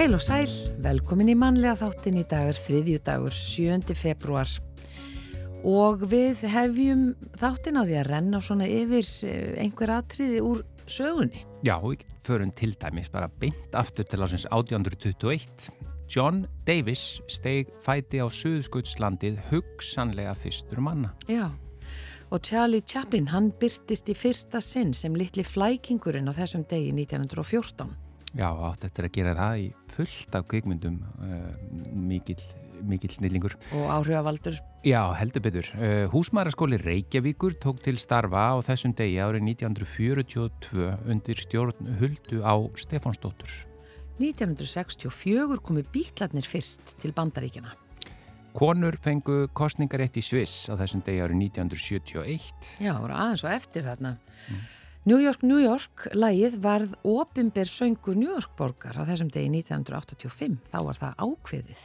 [0.00, 0.48] Heil og sæl,
[0.80, 3.92] velkomin í mannlega þáttin í dagur, þriðju dagur, 7.
[3.92, 4.48] februar
[5.68, 7.02] og við hefjum
[7.36, 11.44] þáttin á því að renna svona yfir eh, einhver atriði úr sögunni.
[11.68, 15.68] Já, við förum til dæmis bara beint aftur til ásins 1821.
[16.08, 21.12] John Davis steg fæti á Suðskautslandið hugsanlega fyrstur manna.
[21.28, 21.50] Já,
[22.32, 28.08] og Charlie Chaplin hann byrtist í fyrsta sinn sem litli flækingurinn á þessum degi 1914.
[28.30, 31.48] Já, átt eftir að gera það í fullt af kvikmyndum, uh,
[31.98, 32.38] mikill,
[32.86, 33.56] mikill snillingur.
[33.74, 34.60] Og áhrifavaldur.
[34.86, 35.66] Já, heldur betur.
[35.74, 42.54] Uh, Húsmæraskóli Reykjavíkur tók til starfa á þessum degi árið 1942 undir stjórn huldu á
[42.78, 43.50] Stefánsdóttur.
[44.20, 47.74] 1964 komu bítlarnir fyrst til bandaríkjana.
[48.54, 52.76] Konur fengu kostningarétt í Sviss á þessum degi árið 1971.
[52.82, 54.18] Já, það voru aðeins og eftir þarna.
[54.50, 54.68] Mm.
[55.08, 60.58] New York, New York, lægið varð opimber söngur New York borgar á þessum degi 1985.
[60.68, 61.84] Þá var það ákveðið.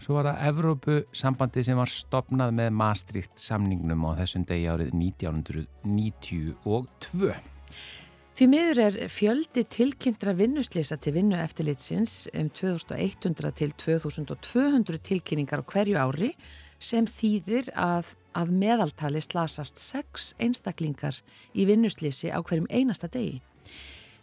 [0.00, 4.92] Svo var það Evrópu sambandi sem var stopnað með Maastricht samningnum á þessum degi árið
[4.92, 7.32] 1992.
[8.36, 15.66] Því miður er fjöldi tilkynntra vinnuslýsa til vinnu eftirlitsins um 2100 til 2200 tilkynningar á
[15.68, 16.36] hverju ári
[16.80, 21.18] sem þýðir að, að meðaltali slasast sex einstaklingar
[21.54, 23.40] í vinnuslýsi á hverjum einasta degi.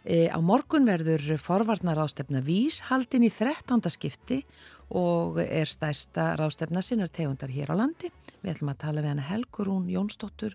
[0.04, 3.82] E, á morgun verður forvarnar ástefna vís haldin í 13.
[3.92, 4.42] skipti
[4.88, 8.12] og er stærsta rástefna sinnar tegundar hér á landi.
[8.40, 10.54] Við ætlum að tala við hana Helgurún Jónsdóttur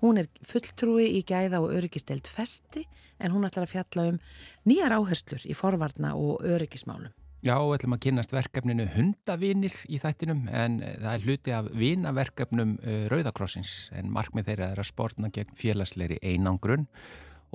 [0.00, 2.86] Hún er fulltrúi í gæða og öryggistelt festi
[3.20, 4.20] en hún ætlar að fjalla um
[4.68, 7.12] nýjar áherslur í forvarna og öryggismálum.
[7.40, 11.70] Já, við ætlum að kynast verkefninu hundavinir í þættinum en eh, það er hluti af
[11.80, 16.84] vinaverkefnum eh, Rauðakrossins en markmið þeirra er að spórna gegn félagsleiri einangrun.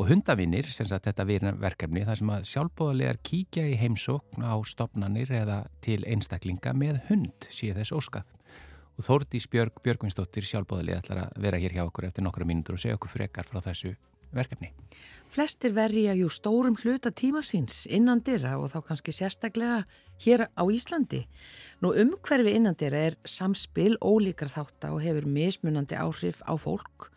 [0.01, 5.29] Og hundavinir, sem sagt þetta vinaverkefni, þar sem að sjálfbóðalegar kíkja í heimsókn á stopnanir
[5.37, 8.33] eða til einstaklinga með hund síð þess óskað.
[8.97, 12.81] Og Þórdís Björg Björgvinsdóttir sjálfbóðalið ætlar að vera hér hjá okkur eftir nokkru mínútur og
[12.81, 13.93] segja okkur frekar frá þessu
[14.33, 14.71] verkefni.
[15.29, 19.83] Flestir verja jú stórum hluta tíma síns innan dyrra og þá kannski sérstaklega
[20.23, 21.25] hér á Íslandi.
[21.83, 27.11] Nú umhverfi innan dyrra er samspil ólíkar þátt og hefur mismunandi áhrif á fólk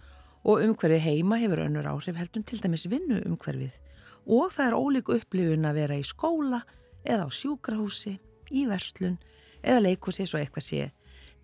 [0.45, 3.79] og umhverfi heima hefur önnur áhrif heldum til dæmis vinnu umhverfið
[4.29, 6.61] og það er ólíku upplifun að vera í skóla
[7.07, 8.19] eða á sjúkrahúsi,
[8.53, 9.17] í verslun
[9.63, 10.81] eða leikúsi svo eitthvað sé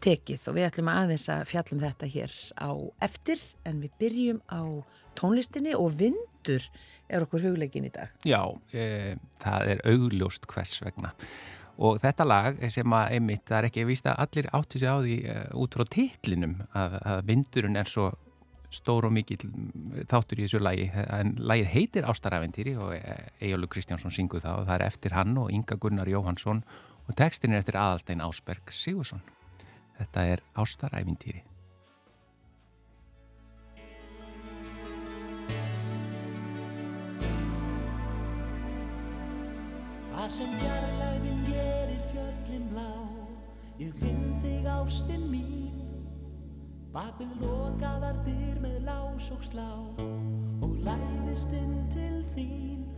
[0.05, 2.71] tekið og við ætlum aðeins að fjallum þetta hér á
[3.07, 4.63] eftir en við byrjum á
[5.19, 6.67] tónlistinni og vindur
[7.09, 8.13] er okkur huglegin í dag.
[8.27, 11.13] Já, e, það er augljóst hvers vegna.
[11.75, 14.99] Og þetta lag sem að einmitt, það er ekki vísta að allir átti sig á
[15.01, 18.13] því e, út frá titlinum að, að vindurinn er svo
[18.75, 19.39] stór og mikil
[20.11, 20.89] þáttur í þessu lagi.
[21.05, 25.53] En lagið heitir Ástaræventýri og Ejjólu Kristjánsson synguð það og það er eftir hann og
[25.55, 26.65] Inga Gunnar Jóhansson
[27.05, 29.23] og tekstin er eftir Aðalstein Ásberg Sigursson
[29.99, 31.45] Þetta er ástaræfintýri.
[40.25, 42.93] Þar sem fjarlæðin gerir fjöllin blá
[43.77, 45.83] Ég finn þig ástinn mín
[46.95, 49.69] Bak við lokaðar dyr með lás og slá
[50.65, 52.89] Og læðist inn til þín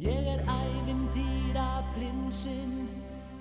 [0.00, 2.86] Ég er æfintýra prinsinn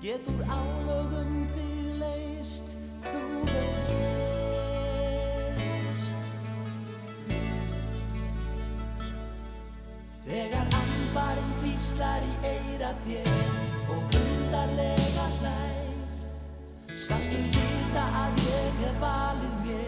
[0.04, 2.68] Getur álögum þig leist
[3.08, 3.22] þú
[3.52, 3.88] veist.
[10.28, 13.30] Þegar ambarinn víslar í eira þér
[13.96, 15.98] og undarlega hlæg
[16.98, 19.87] Skaltu vita að ég er valið mér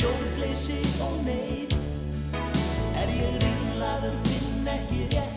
[0.00, 1.74] stjórnleysi og neyð.
[3.00, 5.29] Er ég ringlaður finn ekki rétta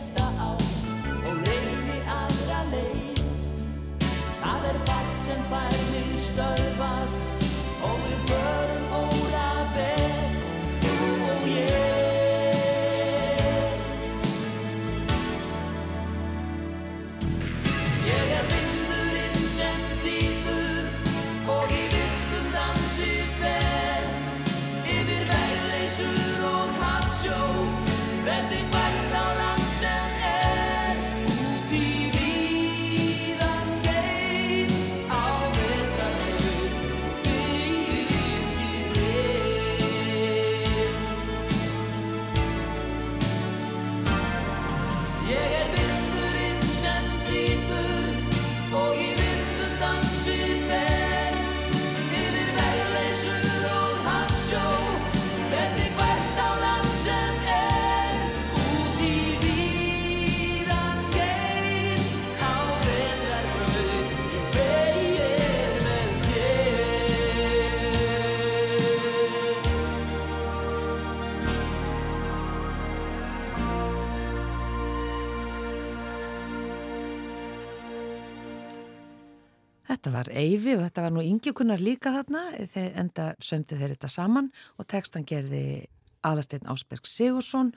[80.14, 82.44] var Eyvi og þetta var nú yngjukunnar líka þarna,
[82.74, 85.84] þeir enda sömdi þeir þetta saman og tekstan gerði
[86.24, 87.72] aðasteinn Ásberg Sigursson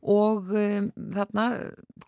[0.00, 1.46] og um, þarna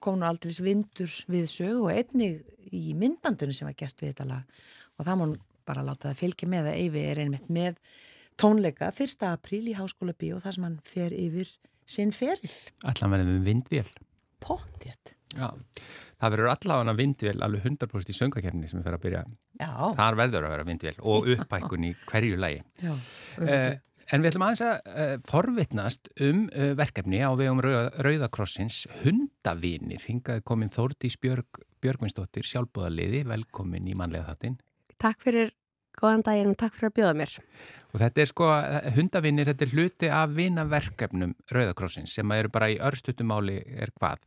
[0.01, 2.41] kom nú aldrei vindur við sög og einnig
[2.73, 4.63] í myndbandunum sem var gert við þetta lag
[4.99, 5.27] og það má
[5.69, 7.77] bara láta það fylgja með að Eyvi er einmitt með
[8.41, 9.27] tónleika 1.
[9.29, 11.53] apríl í Háskóla Bí og það sem hann fer yfir
[11.89, 12.51] sinn feril.
[12.89, 13.91] Allan verðum við vindvél.
[14.43, 15.15] Pottjett.
[15.37, 15.49] Já,
[16.23, 19.23] það verður allavega vindvél alveg 100% í söngakefni sem við fer að byrja.
[19.61, 19.73] Já.
[19.99, 22.61] Þar verður að vera vindvél og uppækun í hverju lagi.
[22.83, 22.93] Já,
[23.43, 23.73] uh,
[24.13, 30.03] En við ætlum aðeins að uh, forvitnast um uh, verkefni á vegum Rauða, Rauðakrossins Hundavinir.
[30.05, 34.59] Hingaði komin Þórdís Björg, Björgvinsdóttir, sjálfbúðarliði, velkomin í manlega þattinn.
[35.01, 35.55] Takk fyrir
[35.97, 37.39] góðan daginn og takk fyrir að bjóða mér.
[37.93, 38.51] Og þetta er sko,
[38.99, 44.21] hundavinir, þetta er hluti af vinaverkefnum Rauðakrossins sem eru bara í örstutumáli er hvað?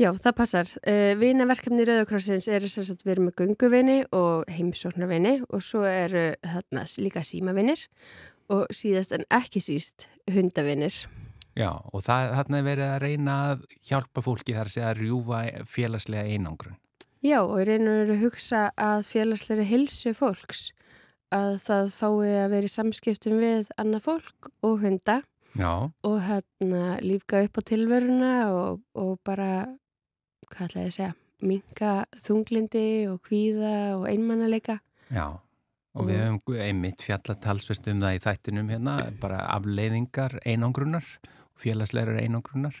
[0.00, 0.68] Já, það passar.
[0.80, 6.30] Uh, vinaverkefni Rauðakrossins eru sem sagt við erum með gunguvinni og heimsóknarvinni og svo eru
[6.40, 7.82] þarna líka símavinir
[8.48, 11.02] og síðast en ekki síst hundavinnir.
[11.58, 15.40] Já, og það, þarna er verið að reyna að hjálpa fólki þar að að rjúfa
[15.68, 16.78] félagslega einangrun.
[17.20, 20.70] Já, og reynur að hugsa að félagslega hilsu fólks,
[21.28, 25.20] að það fái að vera í samskiptum við annað fólk og hunda
[25.52, 25.90] Já.
[26.06, 29.66] og hérna lífga upp á tilveruna og, og bara,
[30.50, 34.80] hvað ætlaði að segja, minga þunglindi og kvíða og einmannalega.
[35.10, 35.26] Já.
[35.98, 41.06] Og við höfum einmitt fjallatalsvist um það í þættinum hérna, bara afleiðingar einangrunar,
[41.58, 42.76] félagslegar einangrunar.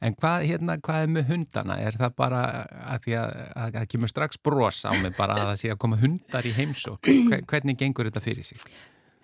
[0.00, 1.76] En hvað, hérna, hvað er með hundana?
[1.84, 2.42] Er það bara
[2.86, 3.36] að því að
[3.76, 7.10] það kemur strax bros á mig bara að það sé að koma hundar í heimsók?
[7.48, 8.64] Hvernig gengur þetta fyrir sig?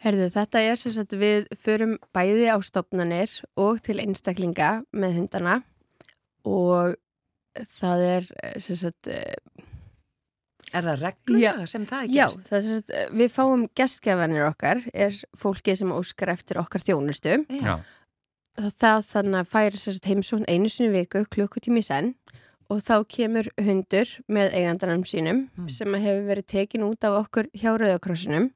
[0.02, 5.60] Herðu, þetta er sem sagt við förum bæði á stopnanir og til einstaklinga með hundana
[6.42, 6.96] og
[7.78, 8.28] það er
[8.62, 9.08] sem sagt
[10.72, 12.46] Er það reglulega sem það er Já, gerst?
[12.49, 17.34] það er sem sagt, við fáum gestgjafanir okkar, er fólkið sem óskar eftir okkar þjónustu.
[17.60, 17.74] Já.
[18.72, 22.15] Það þannig að færi sem sagt heimsón einu sinni viku klukkutími senn
[22.72, 25.69] og þá kemur hundur með eigandanum sínum Mm.
[25.69, 28.48] sem hefur verið tekin út af okkur hjá Rauðakrossinum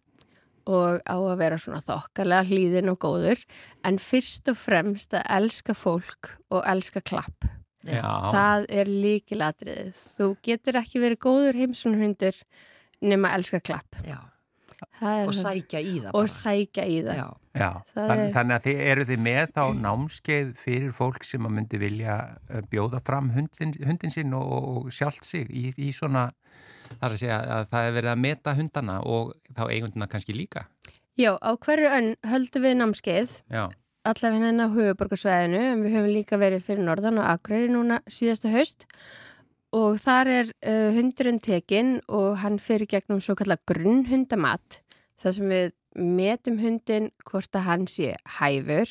[0.66, 3.44] og á að vera svona þokkalega hlýðin og góður
[3.84, 7.44] en fyrst og fremst að elska fólk og elska klapp.
[7.92, 8.12] Já.
[8.34, 10.04] Það er líkilatriðið.
[10.18, 12.40] Þú getur ekki verið góður heimsónhundur
[13.06, 14.00] nema að elska klapp.
[14.06, 14.18] Já.
[15.00, 16.32] Það er Og sækja í það og bara.
[16.32, 17.16] sækja í það.
[17.16, 17.26] Já.
[17.56, 21.46] Já, Það Þann, er- þannig að þið eru þið með þá námskeið fyrir fólk sem
[21.48, 22.16] að myndi vilja
[22.50, 26.26] eh, bjóða fram hundin, hundin sinn og, og sjálft sig í, í svona,
[27.00, 30.66] þar að segja að það er verið að meta hundana og þá eigundina kannski líka.
[31.16, 33.64] Já, á hverju önn höldum við námskeið Já,
[34.06, 38.52] allavega hérna á höfuborgarsvæðinu en við höfum líka verið fyrir norðan og Akureyri núna síðasta
[38.54, 38.86] haust.
[39.76, 44.80] Og þar er uh, hundurinn tekinn og hann fyrir gegnum svo kallar grunnhundamat
[45.20, 48.90] þar sem við metum hundin hvort að hann sé hæfur,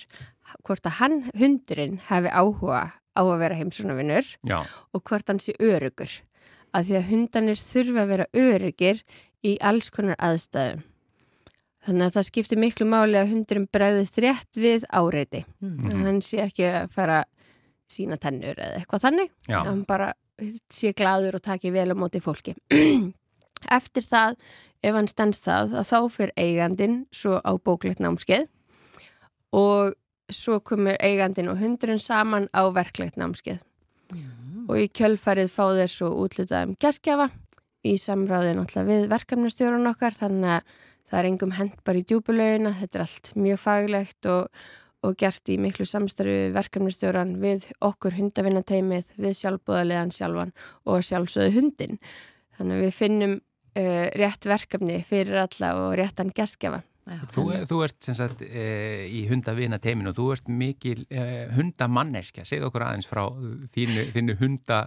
[0.65, 6.12] hvort að hann hundurinn hefði áhuga á að vera heimsónavinnur og hvort hann sé örugur
[6.75, 9.01] að því að hundanir þurfa að vera örugir
[9.45, 10.84] í alls konar aðstæðum.
[11.86, 15.44] Þannig að það skiptir miklu máli að hundurinn bregðist rétt við áreiti.
[15.62, 15.75] Mm.
[15.77, 16.06] Mm.
[16.08, 17.20] Hann sé ekki að fara
[17.92, 19.34] sína tennur eða eitthvað þannig.
[19.46, 20.13] já, Hann bara
[20.74, 22.56] sé gladur og taki vel á móti fólki.
[23.77, 24.39] Eftir það,
[24.82, 28.50] ef hann stendst það, að þá fyrir eigandin svo á bóklegt námskeið
[29.56, 29.94] og
[30.34, 33.62] svo komur eigandin og hundurinn saman á verklegt námskeið.
[34.65, 37.30] Og í kjölfarið fá þeir svo útlutað um geskjafa
[37.86, 40.74] í samráði náttúrulega við verkefnastjórun okkar þannig að
[41.12, 44.63] það er engum hend bara í djúbulauðina, þetta er allt mjög faglegt og,
[45.05, 50.55] og gert í miklu samstarfi við verkefnastjóran við okkur hundavinnateimið, við sjálfbúðarlegan sjálfan
[50.89, 52.01] og sjálfsögðu hundin.
[52.57, 56.81] Þannig að við finnum uh, rétt verkefni fyrir alla og réttan geskjafa.
[57.05, 57.19] Já.
[57.29, 58.63] Þú, þú ert sem sagt e,
[59.13, 62.47] í hundavina teiminu og þú ert mikil e, hundamanneskja.
[62.50, 63.27] Segð okkur aðeins frá
[63.75, 64.79] þínu, þínu hunda,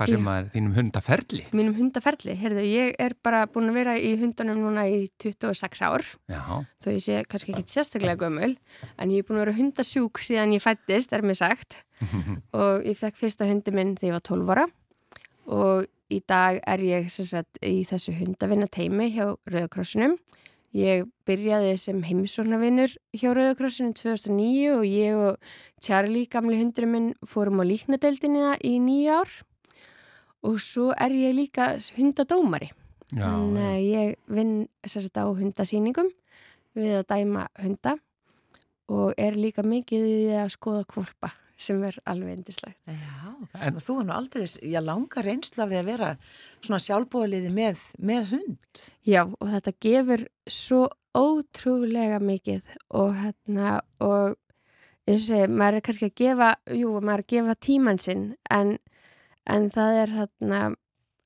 [0.00, 1.42] hvað sem er, þínum hundaferli.
[1.56, 6.06] Mínum hundaferli, heyrðu, ég er bara búin að vera í hundunum núna í 26 ár.
[6.30, 6.40] Já,
[6.80, 8.54] þó ég sé kannski ekki sérstaklega gömul
[8.96, 11.82] en ég er búin að vera hundasjúk síðan ég fættist, er mér sagt.
[12.56, 14.66] Og ég fekk fyrsta hundi minn þegar ég var 12 ára.
[15.50, 20.16] Og í dag er ég sagt í þessu hundavinna teimi hjá Rauðakrossinum
[20.76, 25.52] ég byrjaði sem heimsóknarvinnur hjá Rauðakrossinum 2009 og ég og
[25.82, 29.32] Charlie, gamli hundurinn minn fórum á líknadeildina í nýju ár
[30.46, 32.70] og svo er ég líka hundadómari
[33.12, 34.54] já, Þannig að ég vinn
[34.86, 36.08] sérst á hundasýningum
[36.78, 37.96] við að dæma hunda
[38.90, 42.78] og er líka mikið í því að skoða kvolpa sem er alveg indislegt.
[42.88, 46.08] Já, En- en þú er nú aldrei, já, langa reynslu af því að vera
[46.62, 48.80] svona sjálfbóðaliði með, með hund.
[49.04, 52.62] Já, og þetta gefur svo ótrúlega mikið
[52.96, 54.36] og hérna, og
[55.06, 58.24] eins og segi, maður er kannski að gefa, jú, maður er að gefa tíman sinn,
[58.50, 58.78] en,
[59.50, 60.60] en það er hérna,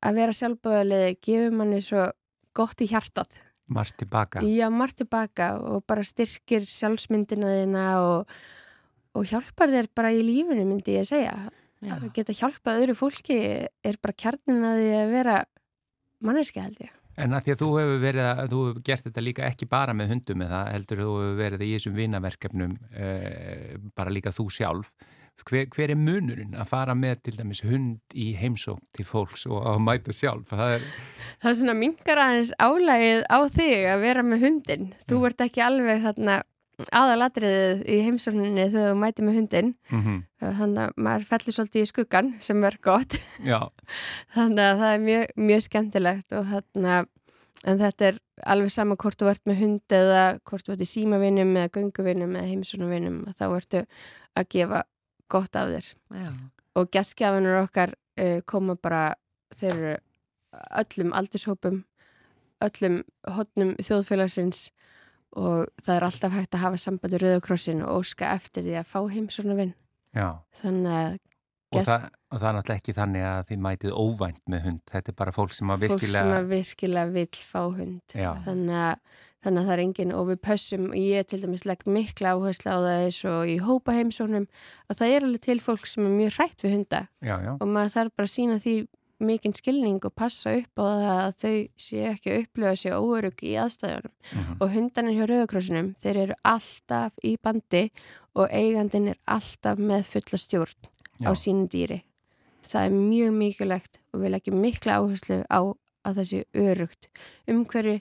[0.04, 2.08] að vera sjálfbóðaliði gefur manni svo
[2.56, 3.28] gott í hjartað.
[3.74, 4.42] Marst tilbaka.
[4.44, 8.34] Já, margt tilbaka og bara styrkir sjálfsmyndina þína og,
[9.16, 11.32] og hjálpar þér bara í lífinu, myndi ég segja.
[11.84, 11.96] Já.
[11.96, 15.38] Að geta hjálpað öðru fólki er bara kjarnin að því að vera
[16.24, 16.92] manneski held ég.
[17.20, 19.94] En að því að þú hefur verið að, þú hefur gert þetta líka ekki bara
[19.94, 24.48] með hundum með það, heldur þú hefur verið í þessum vinaverkefnum eh, bara líka þú
[24.50, 24.90] sjálf.
[25.44, 29.66] Hver, hver er munurinn að fara með til dæmis hund í heimsók til fólks og
[29.68, 30.48] að mæta sjálf?
[30.54, 30.86] Það er,
[31.42, 34.86] Það er svona mingar aðeins álægið á þig að vera með hundin.
[35.04, 36.38] Þú ert ekki alveg þarna
[36.90, 39.74] aðalatriðið í heimsókninni þegar þú mæti með hundin.
[39.90, 43.14] mm Þannig að maður fellir svolítið í skuggan sem er gott.
[44.34, 46.96] Þannig að það er mjög, mjög skemmtilegt og þarna,
[47.64, 48.18] en þetta er
[48.54, 52.34] alveg sama hvort þú ert með hund eða hvort þú ert í símavinnum eða gönguvinnum
[52.36, 53.84] eða heimsóknarvinnum þá ertu
[54.34, 54.82] að gefa
[55.34, 55.90] gott af þér.
[56.22, 56.30] Já,
[56.74, 59.02] Og gestgjafanur okkar uh, koma bara,
[59.54, 59.92] þeir eru
[60.80, 61.82] öllum aldurshópum,
[62.64, 62.96] öllum
[63.36, 64.68] hotnum þjóðfélagsins
[65.34, 69.00] og það er alltaf hægt að hafa sambandi Rauðakrossin og óska eftir því að fá
[69.10, 69.72] heimsóknarvinn.
[70.14, 70.28] já.
[70.62, 71.16] Þannig að
[71.74, 74.80] Og, Gest- það, og það er náttúrulega ekki þannig að þið mætið óvænt með hund.
[74.92, 76.36] Þetta er bara fólk sem að fólk sem virkilega...
[76.38, 78.28] að virkilega vill fá hund Já.
[78.44, 82.34] þannig að, þannig að það er engin og við pössum, ég til dæmis legg mikla
[82.34, 84.46] áherslu á það eins og í hópa heimsóknum
[84.90, 87.66] að það er alveg til fólk sem er mjög hrætt við hunda Já, já, og
[87.68, 88.76] maður þarf bara að sína því
[89.24, 93.44] mikinn skilning og passa upp á það að þau séu ekki að upplöfa sig óörug
[93.46, 94.56] í aðstæðunum Mhm.
[94.60, 97.84] og hundanir hjá Rauðakrossinum þeir eru alltaf í bandi
[98.34, 100.74] og eigandin er alltaf með fulla stjórn
[101.22, 101.28] já.
[101.28, 102.02] á sínum dýri.
[102.66, 105.60] Það er mjög mikilvægt og við leggjum mikla áherslu á
[106.04, 107.08] að það sé örugt
[107.48, 108.00] umhverju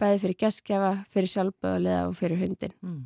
[0.00, 2.74] bæði fyrir geskjafa, fyrir sjálfböðulega og fyrir hundin.
[2.82, 3.00] mm.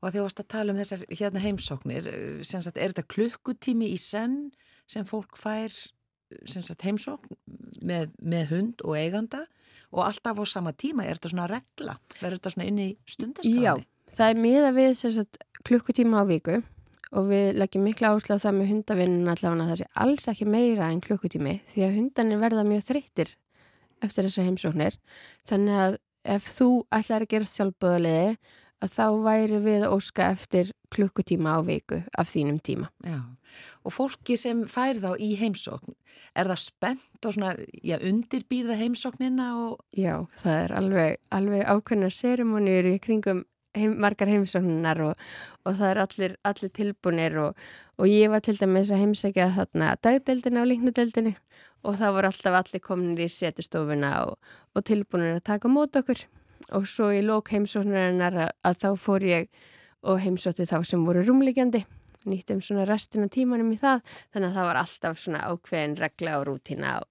[0.00, 3.90] og að því varst að tala um þessar hérna heimsóknir, eh, sagt, er þetta klukkutími
[3.92, 4.38] í senn
[4.86, 7.38] sem fólk fær eh, sem sagt, heimsókn
[7.82, 9.44] með, með hund og eiganda
[9.90, 11.98] og alltaf á sama tíma, er þetta svona regla?
[12.20, 13.86] Verður þetta svona inn í Já, stundaskráni?
[14.14, 16.60] það er miða við sagt, klukkutíma á viku
[17.16, 20.48] og við leggjum mikla áherslu á það með hundavinnun allavega að það sé alls ekki
[20.48, 23.32] meira en klukkutími því að hundanir verða mjög þreyttir
[24.04, 24.98] eftir þessar heimsóknir.
[25.48, 25.96] Þannig að
[26.28, 28.38] ef þú ætlar að gera sjálfböðulegði
[28.78, 32.90] að þá væri við að óska eftir klukkutíma á viku af þínum tíma.
[33.02, 33.18] Já,
[33.82, 35.96] og fólki sem fær þá í heimsókn,
[36.38, 42.14] er það spennt og svona, já, undirbýrða heimsóknina og, Já, það er alveg, alveg ákveðnar
[42.14, 43.44] seremoníur í kringum
[43.80, 45.26] heim, margar heimsóknar og,
[45.64, 47.66] og það er allir, allir tilbúinir og,
[47.98, 51.34] og ég var til dæmis að heimsækja þarna dagdeldina og líknadeldinni
[51.86, 56.24] og það voru alltaf allir kominir í setustofuna og, og tilbúinir að taka mót okkur.
[56.74, 59.46] Og svo í lók heimsóknarinnar að, að þá fór ég
[60.02, 61.84] og heimsótti þá sem voru rúmliggjandi
[62.28, 64.02] nýttum svona restina tímanum í það
[64.34, 67.08] þannig að það var alltaf svona ákveðin regla og rútina og,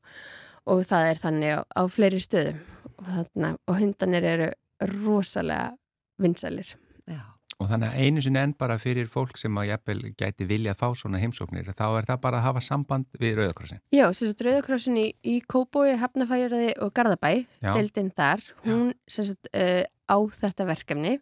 [0.73, 2.61] og það er þannig á, á fleiri stöðum.
[2.97, 3.27] Og,
[3.69, 4.47] og hundanir eru
[4.93, 5.75] rosalega
[6.21, 6.75] vinsælir.
[7.07, 7.21] já,
[7.57, 10.81] Og þannig að einu sinni enn bara fyrir fólk sem að jafnvel gæti vilja að
[10.83, 13.79] fá svona heimsóknir, þá er það bara að hafa samband við Rauðakrossin.
[13.95, 17.31] Já, sagt Rauðakrossin í, í Kóbói, Hafnafæjaraði og Garðabæ,
[17.65, 17.71] Já.
[17.73, 21.15] deildin þar, hún sagt uh, á þetta verkefni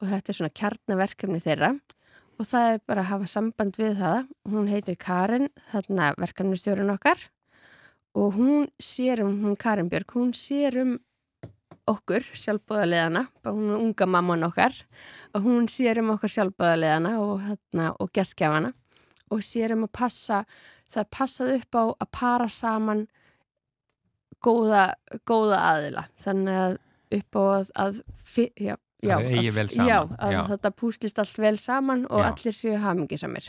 [0.00, 1.72] og þetta er svona kjarnaverkefni þeirra
[2.40, 4.30] og það er bara að hafa samband við það.
[4.52, 7.24] Hún heitir Karin, þarna verkefnistjórun okkar
[8.20, 10.98] og hún sér um, hún Karin Björg, hún sér um
[11.90, 14.74] okkur, sjálfbóðarleðana, bara hún er unga mamman okkar
[15.34, 18.72] og hún sér um okkar sjálfbóðarleðana og, þarna, og geskjafana
[19.30, 20.44] og sér um að passa,
[20.90, 23.04] það passað upp á að para saman
[24.44, 24.84] góða,
[25.28, 26.78] góða aðila, þannig að
[27.20, 30.40] upp á að, að fi- já, já, Að Já, að já.
[30.54, 32.26] þetta púslist allt vel saman og Já.
[32.30, 33.46] allir séu hamingisamir.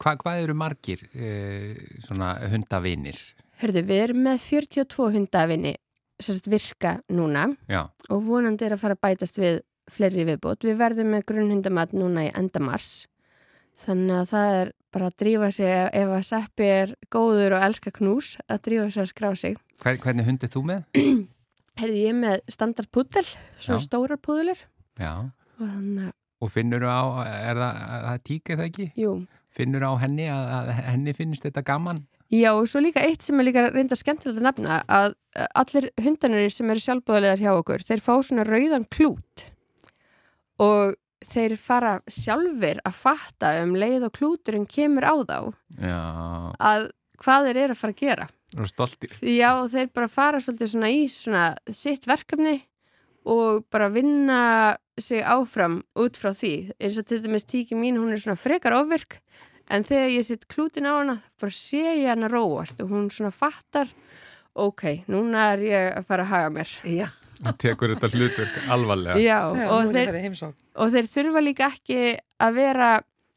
[0.00, 3.18] Hva, hvað eru margir eh, svona hundavinir?
[3.60, 5.74] Hörðu, við erum með 42 hundafinni
[6.22, 9.60] sérst virka núna Já, og vonandi er að fara að bætast við
[9.92, 10.64] fleiri viðbót.
[10.66, 13.06] Við verðum með grunnhundamat núna í endamars
[13.84, 15.68] þannig að það er bara að drífa sig
[16.00, 19.56] ef að seppi er góður og elskar knús að drífa sig að skrá sig.
[19.82, 20.84] Hver, hvernig hund er þú með?
[21.80, 23.26] Herði ég með standard púdel,
[23.60, 23.82] svo Já.
[23.84, 24.62] stórar púdelir
[24.96, 25.28] Já,
[25.60, 28.86] og þannig og finnur á, er það, það tíka það ekki?
[29.00, 29.12] jú.
[29.56, 32.02] Finnur á henni að, að henni finnst þetta gaman?
[32.32, 35.14] Já, og svo líka eitt sem er líka reynda skemmtilegt að nefna að
[35.54, 39.44] allir hundanir sem eru sjálfbúðalegar hjá okkur, þeir fá svona rauðan klút
[40.62, 45.38] og þeir fara sjálfur að fatta um leið og klúturinn kemur á þá
[45.82, 46.00] Já,
[46.58, 46.88] að
[47.22, 48.26] hvað þeir eru að fara að gera.
[48.60, 49.14] og stoltir.
[49.22, 52.56] Já, og þeir bara fara svolítið svona í svona sitt verkefni
[53.26, 56.72] og bara vinna sig áfram út frá því.
[56.80, 59.18] Eins og til dæmis tíki mín, hún er svona frekar ofvirk
[59.70, 63.32] en þegar ég sitt klútin á hana bara sé ég hana róast og hún svona
[63.34, 63.90] fattar
[64.56, 66.70] ok, núna er ég að fara að haga mér.
[66.88, 69.20] Já, Það tekur þetta hlutverk alvarlega.
[69.20, 71.98] Já, Já og þeir og þeir þurfa líka ekki
[72.40, 72.88] að vera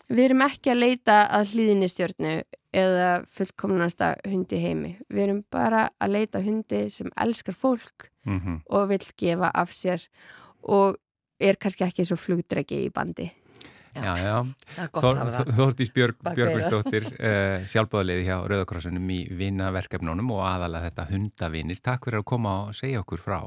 [0.09, 2.31] við erum ekki að leita að hlýðinni stjórnu
[2.79, 4.93] eða fullkomnasta hundi heimi.
[5.09, 10.03] Við erum bara að leita hundi sem elskar fólk Mm og vill gefa af sér
[10.61, 10.97] og
[11.39, 13.29] er kannski ekki svo flugdregi í bandi
[14.03, 14.35] Já, já.
[14.39, 15.53] Að.
[15.57, 21.81] Þórtís Björgvinsdóttir, uh, sjálfbáðaliði hjá Rauðakrossunum í vinnaverkefnunum og aðalega þetta hundavinir.
[21.83, 23.39] Takk fyrir að koma og segja okkur frá.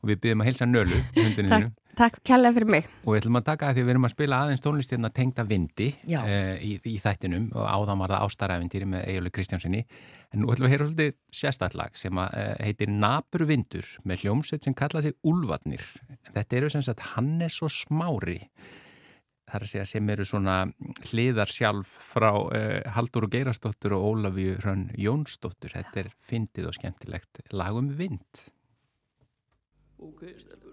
[0.00, 1.72] Og við byrjum að hilsa Nölu, hundinu þínu.
[1.98, 4.12] Takk kærlega fyrir mig Og við ætlum að taka það því að við erum að
[4.14, 8.88] spila aðeins tónlist hérna tengda vindi uh, í, í þættinum og áðan var það ástaræfintýri
[8.88, 9.82] með Egilur Kristjánsinni.
[10.30, 14.24] En nú ætlum við að heyra svolítið sérstætlag sem að, uh, heitir Napur vindur með
[14.24, 15.84] hljómsveit sem kalla sig Úlfarnir.
[16.30, 18.38] Þetta eru sem sagt Hannes og Smári
[19.50, 20.56] þar að segja sem eru svona
[21.10, 25.74] hliðar sjálf frá uh, Haldur og Geirastóttur og Ólafíu Hrönn Jónsdóttur.
[25.74, 28.44] Þetta er fyndið og skemmtilegt lagum vind.
[30.00, 30.69] Ok, stelpur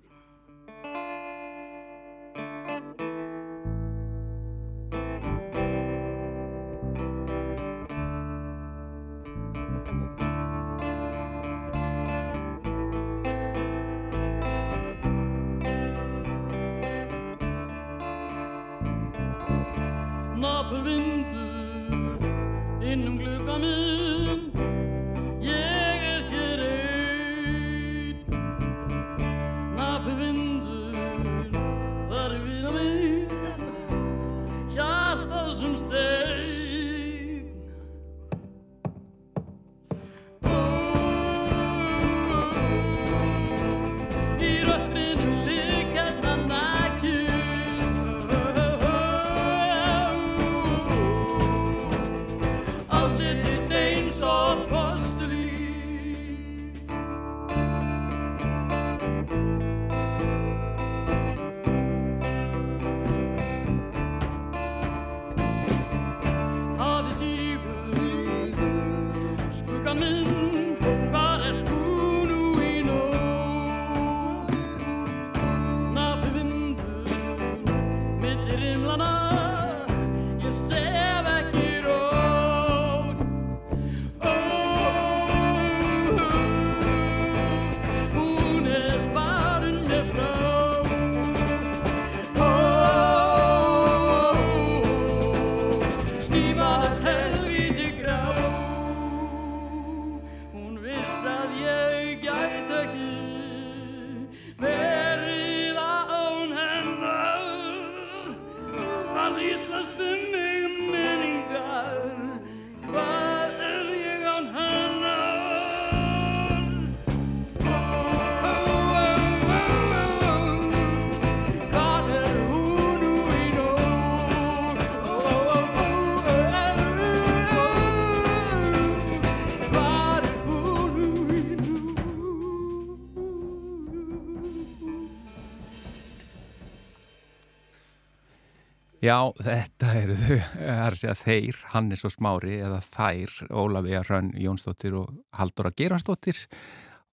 [139.07, 144.01] Já, þetta eru þau, það er að segja þeir, Hannes og Smári eða þær, Ólafía
[144.03, 146.41] Hrönn Jónsdóttir og Halldóra Gerastóttir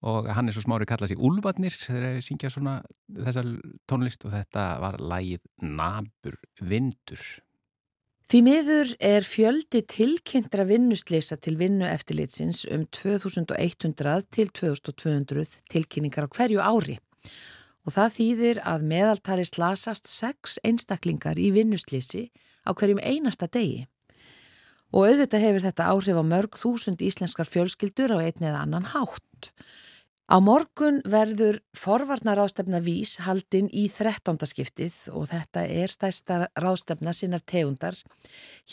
[0.03, 2.75] og Hannes og Smári kalla sig Úlfarnir þegar þeir syngja svona
[3.07, 3.45] þessa
[3.87, 7.23] tónlist og þetta var lægið Nabur Vindur.
[8.25, 16.33] Því miður er fjöldi tilkynntra vinnuslýsa til vinnu eftirlitsins um 2100 til 2200 tilkynningar á
[16.33, 16.99] hverju ári.
[16.99, 17.54] Og
[17.93, 22.29] það þýðir að meðaltali slasast sex einstaklingar í vinnuslýsi
[22.65, 23.85] á hverjum einasta degi.
[24.95, 29.51] Og auðvitað hefur þetta áhrif á mörg þúsund íslenskar fjölskyldur á einn eða annan hátt.
[30.25, 34.39] Á morgun verður forvarnar ráðstefna vís haldinn í 13.
[34.49, 37.99] skiptið og þetta er stærsta ráðstefna sinnar tegundar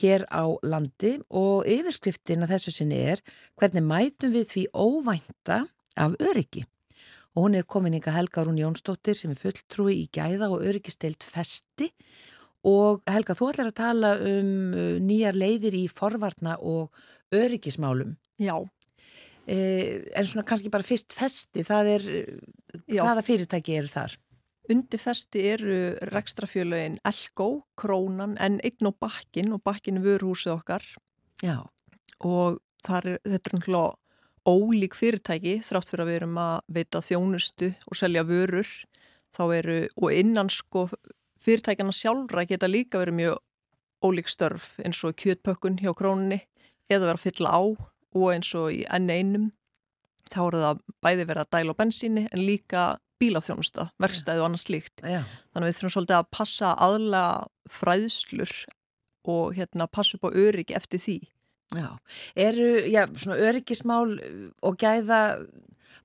[0.01, 3.21] hér á landi og yfirskriftin að þessu sinni er
[3.61, 5.67] hvernig mætum við því óvænta
[6.01, 6.65] af öryggi.
[7.33, 11.25] Og hún er komin ykkar Helga Rún Jónsdóttir sem er fulltrúi í gæða og öryggisteilt
[11.25, 11.89] festi
[12.69, 16.93] og Helga þú ætlar að tala um uh, nýjar leiðir í forvarna og
[17.33, 18.19] öryggismálum.
[18.43, 18.59] Já,
[19.47, 22.05] Eh, en svona kannski bara fyrst festi, það er,
[22.87, 23.03] Já.
[23.03, 24.15] hvaða fyrirtæki eru þar?
[24.71, 25.79] Undirfesti eru
[26.13, 30.87] rekstrafjölögin Elko, Krónan, N1 og Bakkin og Bakkin er vöruhúsið okkar
[31.43, 31.67] Já.
[32.23, 33.99] og er, þetta er náttúrulega
[34.49, 38.69] ólík fyrirtæki þrátt fyrir að við erum að veita þjónustu og selja vörur
[39.33, 40.89] þá eru, og innan sko
[41.43, 43.41] fyrirtækjana sjálfra geta líka verið mjög
[44.03, 46.43] ólík störf eins og kjötpökkun hjá krónunni
[46.91, 49.49] eða vera að fylla á og eins og í enn einum
[50.33, 52.85] þá eru það bæði verið að dæla á bensíni en líka
[53.23, 55.03] bílaþjónusta, verkstæði og annars líkt.
[55.05, 55.23] Já.
[55.53, 57.25] Þannig að við þurfum svolítið að passa aðla
[57.71, 58.55] fræðslur
[59.33, 61.19] og hérna passa upp á öryggi eftir því.
[61.73, 61.89] Já,
[62.37, 64.17] eru, já, svona öryggismál
[64.63, 65.21] og gæða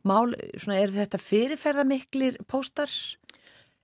[0.07, 2.91] mál, svona eru þetta fyrirferðamiklir póstar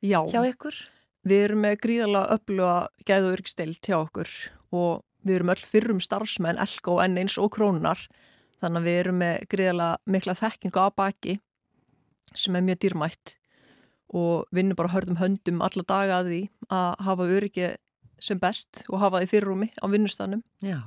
[0.04, 0.22] já.
[0.32, 0.78] hjá ykkur?
[1.24, 4.32] Við erum með gríðalega öfluga gæða öryggistild hjá okkur
[4.76, 8.02] og við erum öll fyrrum starfsmenn, elko en eins og krónar
[8.64, 11.38] þannig að við erum með gríðalega mikla þekkingu á baki
[12.34, 13.38] sem er mjög dýrmætt
[14.14, 17.70] og vinnum bara hörðum höndum alla daga að því að hafa öryggi
[18.24, 20.44] sem best og hafa því fyrirrumi á vinnustanum.
[20.64, 20.80] Já,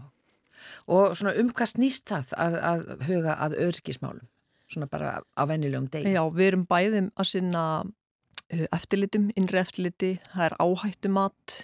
[0.87, 4.27] og svona um hvað snýst það að, að huga að öryggismálum,
[4.73, 6.15] svona bara á vennilegum degi?
[6.17, 11.59] Já, við erum bæðum að sinna uh, eftirlitum, innri eftirliti, það er áhættumat,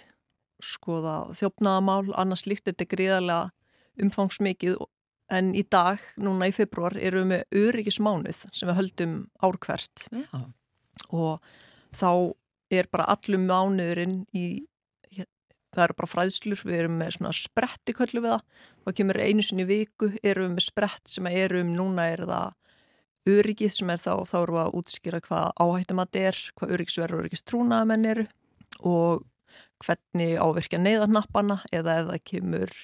[0.63, 3.51] skoða þjófnaðamál, annars líkt þetta gríðarlega
[4.03, 4.77] umfangsmikið
[5.33, 10.39] en í dag, núna í februar, erum við með öryggismánuð sem við höldum árkvert Já.
[11.09, 11.53] og
[11.95, 12.09] þá
[12.73, 14.65] er bara allum mánuðurinn í,
[15.73, 18.43] það eru bara fræðslur, við erum með svona spretti köllu við það,
[18.83, 22.53] þá kemur einu sinni viku, erum við með sprett sem erum, núna er það
[23.33, 26.73] öryggið sem er þá, þá erum við að útskýra hvað áhættum að þetta er, hvað
[26.77, 28.25] öryggisverður og öryggistrúnaðamenn eru
[28.83, 29.23] og
[29.83, 32.75] hvernig ávirkja neyðarnappana eða ef það kemur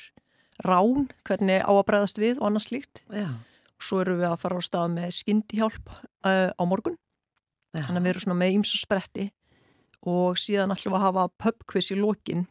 [0.65, 3.03] rán, hvernig á að bregðast við og annars líkt.
[3.11, 3.29] Já.
[3.79, 5.91] Svo eru við að fara á stað með skyndihjálp
[6.27, 6.97] uh, á morgun,
[7.71, 7.85] Já.
[7.85, 9.29] þannig að við erum svona með ímsa spretti
[10.07, 12.47] og síðan ætlum við að hafa pubquiz í lokin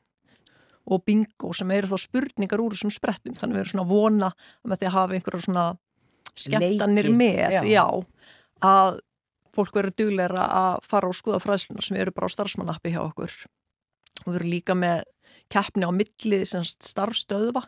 [0.89, 3.93] og bingo sem eru þá spurningar úr þessum sprettum, þannig að við erum svona að
[3.93, 4.31] vona
[4.65, 5.67] með því að hafa einhverja svona
[6.39, 7.61] skemmtanir Leiki, með, já.
[7.69, 7.85] já,
[8.65, 9.01] að
[9.59, 13.35] fólk verður dugleira að fara og skoða fræðslunar sem eru bara á starfsmannappi hjá okkur.
[14.25, 15.03] Og við erum líka með
[15.53, 17.65] keppni á milli starfstöðva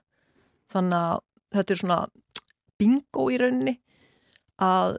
[0.70, 1.22] þannig að
[1.56, 2.00] þetta er svona
[2.80, 3.76] bingo í rauninni
[4.62, 4.98] að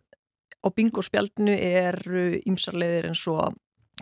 [0.62, 3.58] á bingo spjaldinu eru ímsarleiðir eins og að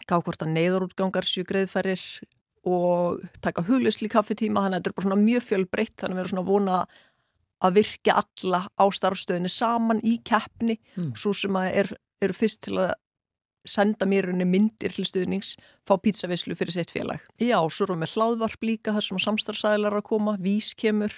[0.10, 2.01] gá hvort að neyðarútgangar séu greiðfærir
[2.67, 6.24] og taka huglisli kaffetíma þannig að þetta er bara svona mjög fjölbreytt þannig að við
[6.26, 6.80] erum svona vona
[7.60, 11.13] að virka alla á starfstöðinu saman í keppni Mm.
[11.15, 12.93] svo sem að er, eru fyrst til að
[13.67, 17.19] senda mér unni myndir til stuðnings fá pítsavislu fyrir sitt félag.
[17.38, 21.13] Já, svo erum við með hlaðvarp líka þar sem samstarfsæðilar að koma, vís kemur,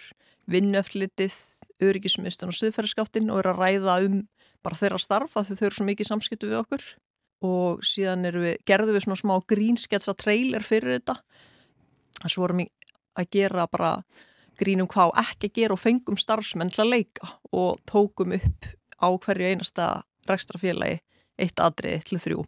[0.49, 1.37] vinnöflitið,
[1.81, 4.17] öryggismistan og stuðferðskáttin og eru að ræða um
[4.65, 6.83] bara þeirra starf að þau eru svo mikið samskiptu við okkur
[7.45, 11.17] og síðan við, gerðum við svona smá grínsketsa trailer fyrir þetta.
[12.21, 12.69] Þess vorum við
[13.17, 13.95] að gera bara
[14.61, 18.69] grínum hvað á ekki að gera og fengum starfsmenn til að leika og tókum upp
[19.01, 19.87] á hverju einasta
[20.29, 21.01] rekstrafélagi
[21.41, 22.45] eitt atriði til þrjú.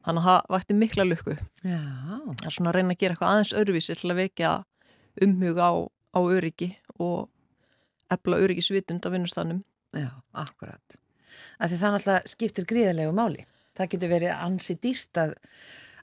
[0.00, 1.36] Þannig að það vætti mikla lukku.
[1.60, 4.52] Það er svona að reyna að gera eitthvað aðeins öðruvísi til að vekja
[5.26, 5.72] umhuga á,
[6.16, 7.28] á öryggi og
[8.10, 9.60] efla öryggisvitund af vinnustannum.
[9.92, 10.96] Já, akkurat.
[11.60, 13.44] Af því það skiptir gríðarlegu máli.
[13.80, 15.34] Það getur verið ansi dýrt að,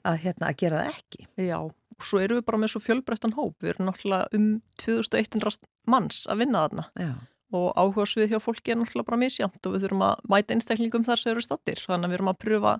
[0.02, 1.26] að, hérna, að gera það ekki.
[1.46, 1.58] Já,
[1.98, 3.56] og svo erum við bara með svo fjölbreyttan hóp.
[3.62, 4.46] Við erum náttúrulega um
[4.82, 7.10] 2100 manns að vinna þarna Já.
[7.58, 11.06] og áhuga svið hjá fólki er náttúrulega bara misjámt og við þurfum að mæta einstaklingum
[11.06, 11.82] þar sem eru stattir.
[11.86, 12.74] Þannig að við erum að pröfa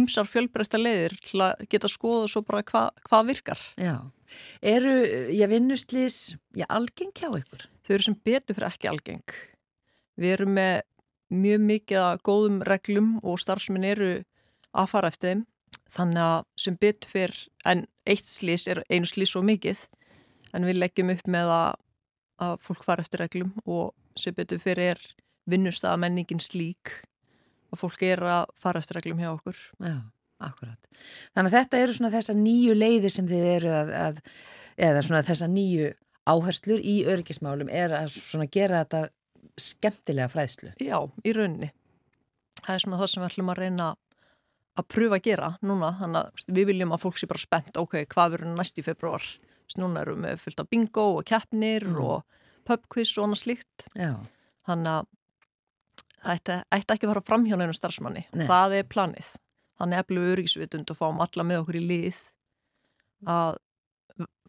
[0.00, 3.66] ímsar fjölbreytta leiðir til að geta skoða svo bara hva, hvað virkar.
[3.78, 3.96] Já.
[4.66, 4.94] Eru,
[5.30, 7.68] ég vinnuslýs, ég algeng hjá ykkur?
[7.86, 9.36] Þau eru sem betur fyrir ekki algeng.
[10.18, 10.80] Við erum með
[11.30, 14.10] mjög mikið að góðum reglum og starfsmenn eru
[14.76, 15.44] að fara eftir þeim.
[15.86, 17.36] Þannig að sem betur fyrir,
[17.66, 19.84] en eitt slís er einu slís svo mikið,
[20.56, 21.78] en við leggjum upp með að,
[22.42, 25.06] að fólk fara eftir reglum og sem betur fyrir er
[25.46, 26.92] vinnustæða menningin slík
[27.70, 29.60] og fólk er að fara eftir reglum hjá okkur.
[29.82, 29.98] Já,
[30.42, 30.90] akkurat.
[31.36, 34.20] Þannig að þetta eru svona þessar nýju leiðir sem þið eru að, að
[34.88, 35.92] eða svona þessar nýju
[36.26, 39.04] áherslur í örgismálum er að svona gera þetta
[39.60, 40.72] skemmtilega fræðslu.
[40.82, 41.70] Já, í rauninni.
[42.64, 44.02] Það er svona það sem við ætlum að reyna að
[44.84, 45.92] pröfa að gera núna.
[46.00, 49.22] Þannig að við viljum að fólk sé bara spennt, ok, hvað verður næst í februar?
[49.78, 52.00] Núna erum við fullt af bingo og keppnir Mm.
[52.04, 52.24] og
[52.64, 53.86] pubquiz og annað slíkt.
[54.66, 55.06] Þannig að
[56.22, 58.24] það ætti, ætti ekki að fara fram hjá nefnum starfsmanni.
[58.34, 58.46] Nei.
[58.46, 59.36] Það er planið.
[59.80, 62.20] Þannig eflum við öryggisvitund og fáum alla með okkur í lið
[63.26, 63.56] að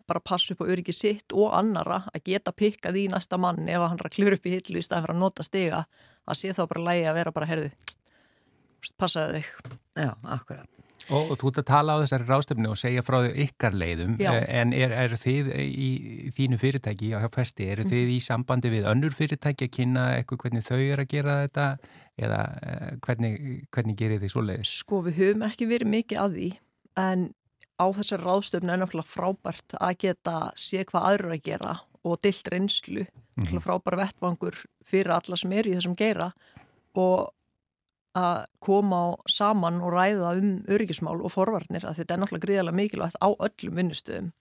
[0.07, 3.81] bara passa upp á öryggi sitt og annara að geta pikkað í næsta mann ef
[3.83, 5.81] hann að klura upp í hillu í staðan fyrir að nota stiga
[6.27, 7.71] að sé þá bara lægi að vera bara herðu
[8.97, 9.77] passaði þig.
[9.97, 10.67] já, akkurat.
[11.07, 14.17] Og, og þú ert að tala á þessari rástefni og segja frá þau ykkar leiðum,
[14.19, 14.27] Já.
[14.35, 15.87] eh, en er, er þið í,
[16.27, 20.41] í þínu fyrirtæki á festi, eru þið í sambandi við önnur fyrirtæki að kynna eitthvað
[20.43, 21.67] hvernig þau eru að gera þetta
[22.27, 23.37] eða eh, hvernig,
[23.71, 24.73] hvernig gerir þið svo leiðis?
[24.81, 26.49] Sko við höfum ekki verið mikið að því
[27.07, 27.25] en
[27.77, 32.51] á þessari ráðstöfnu er náttúrulega frábært að geta sé hvað aðra að gera og dilt
[32.51, 34.55] reynslu, mm frábæra vettvangur
[34.87, 36.31] fyrir alla sem eru í þessum geira
[36.97, 37.29] og
[38.17, 42.79] að koma á saman og ræða um öryggismál og forvarnir að þetta er náttúrulega gríðarlega
[42.81, 44.33] mikilvægt á öllum vinnustöðum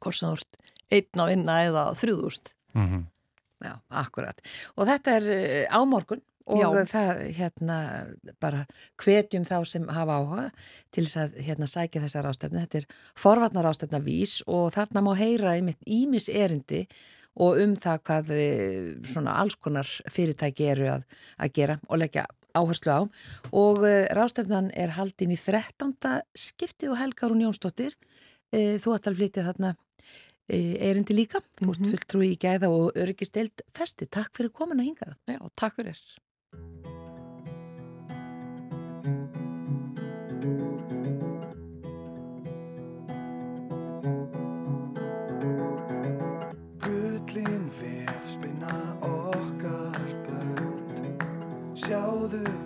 [0.00, 2.54] hvort sem þú ert einn að vinna eða þrjúðúst.
[2.76, 3.04] Mm -hmm.
[3.64, 4.40] Já, akkurat.
[4.76, 6.86] Og þetta er eh, á morgun og Já.
[6.86, 7.78] það hérna
[8.40, 8.66] bara
[9.02, 10.50] hvetjum þá sem hafa áhuga
[10.94, 12.62] til þess að hérna sækja þessar ástefni.
[12.62, 12.86] Þetta er
[13.18, 16.86] forvarnar ástefna vís og þarna má heyra einmitt ímis erindi
[17.36, 21.06] og um það hvað eh, svona alls konar fyrirtæki eru að,
[21.38, 22.26] að gera og leggja
[22.58, 23.00] áherslu á
[23.52, 25.92] og uh, rástefnan er haldin í 13.
[26.36, 31.80] skipti og Helgarún Jónsdóttir uh, þú ætlar að flytja þarna uh, erindi líka, þú ert
[31.84, 31.90] Mhm.
[31.92, 36.00] fulltrúi í gæða og öryggisteild festi, takk fyrir komin að hinga það Já, takk fyrir.
[51.88, 52.65] 焦虑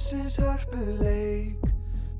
[0.00, 1.58] hafsins hörpuleik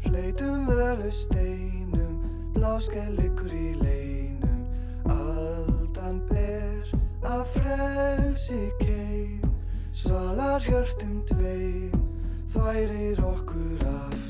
[0.01, 2.21] Fleitum völu steinum,
[2.53, 4.67] bláskell ykkur í leinum.
[5.09, 6.93] Aldan ber
[7.25, 9.49] að frelsi keim
[9.97, 12.05] Svalar hjörtum tveim,
[12.53, 14.30] færir okkur aftur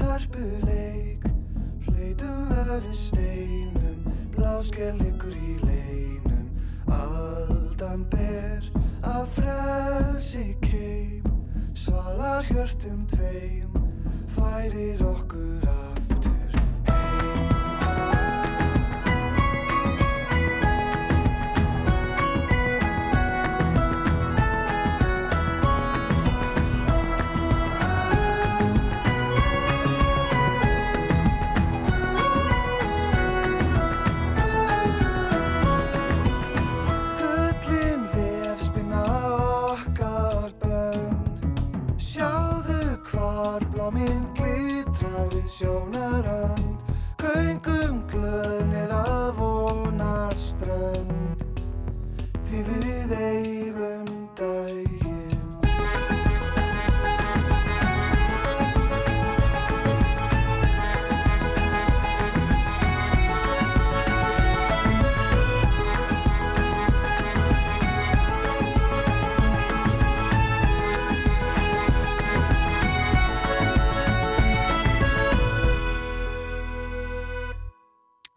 [0.00, 1.22] hörpuleik
[1.84, 5.11] Fleitum vöru steinum, bláskell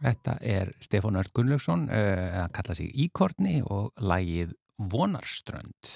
[0.05, 5.93] Þetta er Stefán Örd Gunnlaugsson, uh, eða kalla sig Íkorni og lægið Vonarströnd.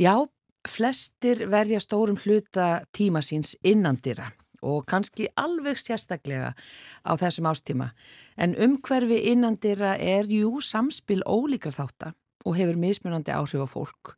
[0.00, 0.24] Já,
[0.66, 4.32] flestir verja stórum hluta tíma síns innandira
[4.64, 6.54] og kannski alveg sérstaklega
[7.04, 7.90] á þessum ástíma.
[8.40, 14.14] En umhverfi innandira er jú samspil ólíkra þáttar og hefur mismunandi áhrif á fólk.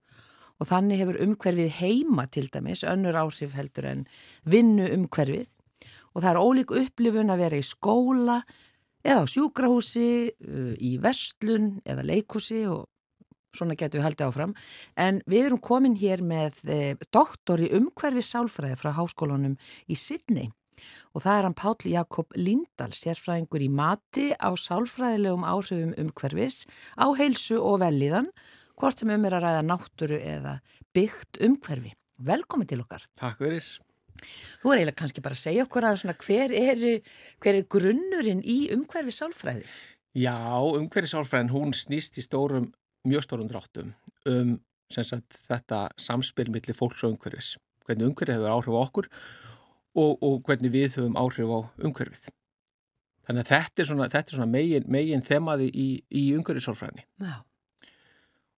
[0.57, 4.07] Og þannig hefur umhverfið heima til dæmis önnur áhrif heldur en
[4.47, 5.51] vinnu umhverfið.
[6.15, 8.39] Og það er ólík upplifun að vera í skóla
[9.07, 12.87] eða á sjúkrahúsi, uh, í verslun eða leikhúsi og
[13.57, 14.53] svona getur við haldið áfram.
[15.01, 19.57] En við erum komin hér með eh, doktor í umhverfi sálfræði frá háskólanum
[19.89, 20.51] í Sydney
[21.17, 26.67] og það er hann Páll Jakob Lindahl, sérfræðingur í mati á sálfræðilegum áhrifum umhverfis
[27.01, 28.29] á heilsu og velíðan,
[28.77, 30.59] hvort sem um er að ræða náttúru eða
[30.97, 31.97] byggt umhverfi.
[32.17, 33.09] Velkomin til okkar.
[33.17, 33.65] Takk fyrir.
[34.63, 36.87] Þú er eiginlega kannski bara að segja okkur að svona, hver, er,
[37.43, 39.67] hver er grunnurinn í umhverfi sálfræði?
[40.17, 42.71] Já, umhverfi sálfræðin, hún snýst í stórum,
[43.07, 43.93] mjög stórum dráttum
[44.27, 44.57] um
[44.93, 47.57] sagt, þetta samspil millir fólks og umhverfis.
[47.87, 49.09] Hvernig umhverfið hefur áhrif á okkur
[49.97, 52.31] og, og hvernig við höfum áhrif á umhverfið.
[53.27, 57.07] Þannig að þetta er svona, þetta er svona megin, megin þemaði í, í umhverfi sálfræðinni.
[57.27, 57.37] Já.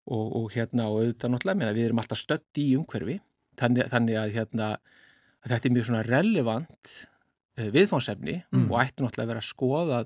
[0.09, 3.19] Og, og hérna, og auðvitað náttúrulega við erum alltaf stödd í umhverfi,
[3.61, 4.69] þannig, þannig að hérna,
[5.45, 6.93] að þetta er mjög svona relevant
[7.59, 8.69] uh, viðfánsefni Mm.
[8.71, 10.03] og ætti náttúrulega að vera að skoða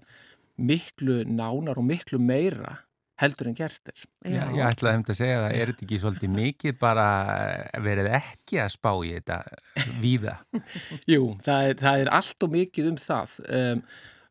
[0.62, 2.78] miklu nánar og miklu meira
[3.22, 4.00] heldur en gert er.
[4.26, 7.04] Já, ég ætlaði um að segja það, er þetta ekki svolítið mikið bara
[7.84, 9.36] verið ekki að spá í þetta
[10.02, 10.34] víða?
[11.12, 13.36] Jú, það er, það er allt og mikið um það.
[13.46, 13.82] Um,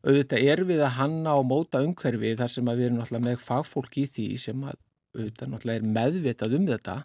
[0.02, 3.44] auðvitað er við að hanna og móta umhverfi þar sem að við erum náttúrulega með
[3.46, 4.76] fagfólk í því sem að
[5.16, 6.96] auðvitað náttúrulega er meðvitað um þetta.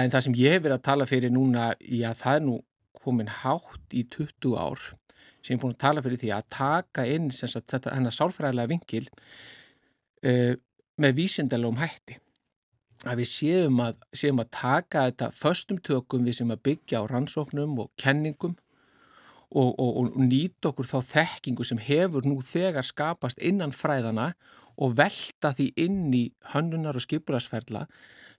[0.00, 2.56] En það sem ég hef verið að tala fyrir núna, já það er nú
[3.06, 4.82] komin hátt í 20 ár
[5.46, 9.04] sem er búin að tala fyrir því að taka inn sagt, þetta hennar sálfræðilega vingil
[10.26, 10.54] uh,
[11.02, 12.18] með vísindalegum hætti.
[13.06, 17.08] Að við séum að, séum að taka þetta föstum tökum við sem að byggja á
[17.10, 18.56] rannsóknum og kenningum
[19.52, 24.32] og, og, og nýta okkur þá þekkingu sem hefur nú þegar skapast innan fræðana
[24.76, 27.86] og velta því inn í hönnunar og skipularsferla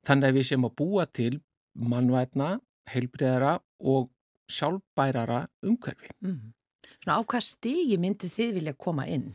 [0.08, 1.40] þannig að við séum að búa til
[1.78, 2.58] mannvætna,
[2.90, 4.10] heilbreyðara og
[4.52, 6.12] sjálfbærara umhverfi.
[6.24, 6.54] Mm.
[7.04, 9.34] Svona á hvað stigi myndu þið vilja koma inn?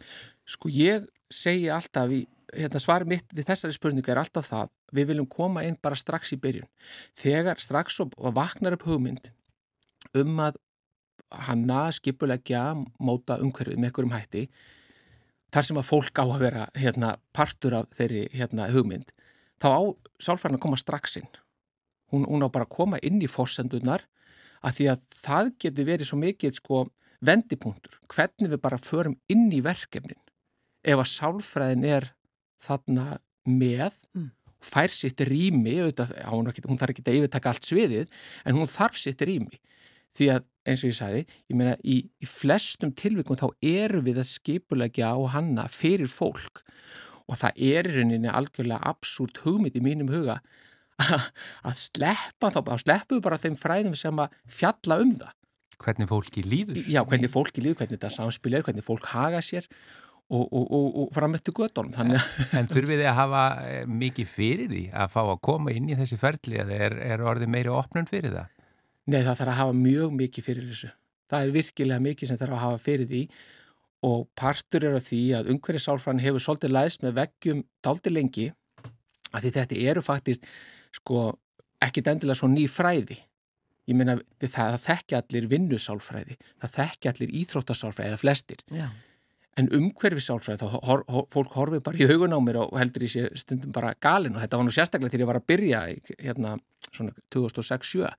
[0.49, 5.13] Sko ég segi alltaf, í, hérna svar mitt við þessari spurningu er alltaf það, við
[5.13, 6.69] viljum koma inn bara strax í byrjun.
[7.19, 9.33] Þegar strax og vaknar upp hugmynd
[10.19, 10.59] um að
[11.47, 14.47] hanna skipulegja móta umhverfið með einhverjum hætti,
[15.53, 19.13] þar sem að fólk á að vera hérna, partur af þeirri hérna, hugmynd,
[19.63, 19.81] þá á
[20.21, 21.31] sálfærna að koma strax inn.
[22.13, 24.05] Hún, hún á bara að koma inn í forsendunar
[24.63, 26.83] að því að það getur verið svo mikið sko
[27.23, 30.19] vendipunktur, hvernig við bara förum inn í verkefnin.
[30.83, 32.13] Ef að sálfræðin er
[32.63, 34.31] þarna með Mm.
[34.63, 38.09] fær sitt rými auðvitað, hún, þarf ekki að yfirtaka allt sviðið
[38.47, 39.59] en hún þarf sitt rými.
[40.15, 44.21] Því að eins og ég sagði ég meina í, í flestum tilvikum þá eru við
[44.23, 46.63] að skipulegja og hanna fyrir fólk.
[47.27, 50.41] Og það er í rauninni algjörlega absúrt hugmynd í mínum huga
[51.69, 55.39] að sleppa þá, að sleppu bara þeim fræðum sem að fjalla um það
[55.83, 56.79] Hvernig fólki líður?
[56.87, 59.67] Já, hvernig fólki líður, hvernig þetta samspil er, hvernig fólk haga sér
[60.33, 61.93] og, og, og, og framöttu göttunum.
[61.97, 65.75] Þannig að En þurfið þið að hafa eh, mikið fyrir því að fá að koma
[65.75, 68.53] inn í þessi ferli eða er, er orðið meiri opnun fyrir það?
[69.11, 70.93] Nei, það þarf að hafa mjög mikið fyrir þessu.
[71.33, 73.23] Það er virkilega mikið sem þarf að hafa fyrir því
[74.07, 78.47] og partur er af því að umhverju sálfræðin hefur svolítið læst með veggjum daldi lengi
[79.33, 80.49] að því þetta eru faktist
[80.97, 81.29] sko
[81.83, 83.19] ekkit endilega svo ný fræði.
[83.91, 88.63] Ég meina það, það þekki allir vinnusálfræði, það þekki allir íþróttasálfræði eða flestir.
[88.71, 88.87] Já.
[89.61, 93.05] En umhverfi sálfræði, þá hor, hor, fólk horfið bara í hugun á mér og heldur
[93.05, 95.83] í sér stundum bara galin og þetta var nú sérstaklega þegar ég var að byrja
[96.23, 96.55] hérna
[96.87, 98.15] svona 2006-07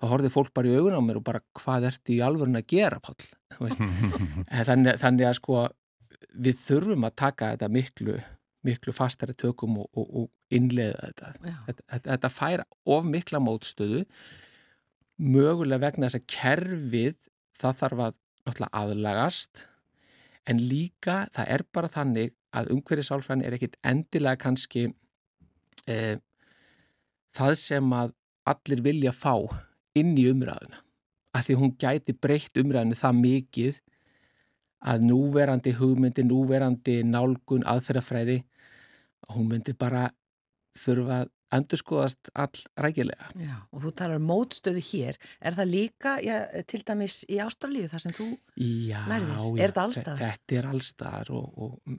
[0.00, 2.70] þá horfið fólk bara í hugun á mér og bara hvað ertu í alvörun að
[2.72, 3.28] gera, Páll?
[3.60, 3.82] Veist.
[4.70, 5.66] þannig, þannig að sko
[6.46, 8.16] við þurfum að taka þetta miklu,
[8.66, 11.32] miklu fastari tökum og, og, og innleiða þetta.
[11.40, 12.06] Þetta, þetta.
[12.10, 12.64] Þetta fær
[12.96, 14.04] of mikla mótstöðu
[15.20, 17.16] mögulega vegna þess að kerfið
[17.60, 19.66] það þarf að aðlagast
[20.48, 24.86] en líka það er bara þannig að umhverfið sálfræðin er ekkit endilega kannski
[25.86, 26.16] eh,
[27.36, 28.14] það sem að
[28.50, 29.34] allir vilja fá
[29.98, 30.80] inn í umræðuna
[31.36, 33.80] að því hún gæti breytt umræðinu það mikið
[34.80, 38.40] að núverandi hugmyndi, núverandi nálgun, aðferðafræði
[39.34, 40.08] hún myndi bara
[40.78, 43.30] þurfa að endurskoðast all rækilega.
[43.38, 45.18] Já, og þú talar um mótstöðu hér.
[45.42, 46.36] Er það líka já,
[46.70, 49.32] til dæmis í ástralíu þar sem þú já, lærðir?
[49.34, 50.22] Já, er þetta allstaðar?
[50.22, 51.98] Þetta er allstaðar og, og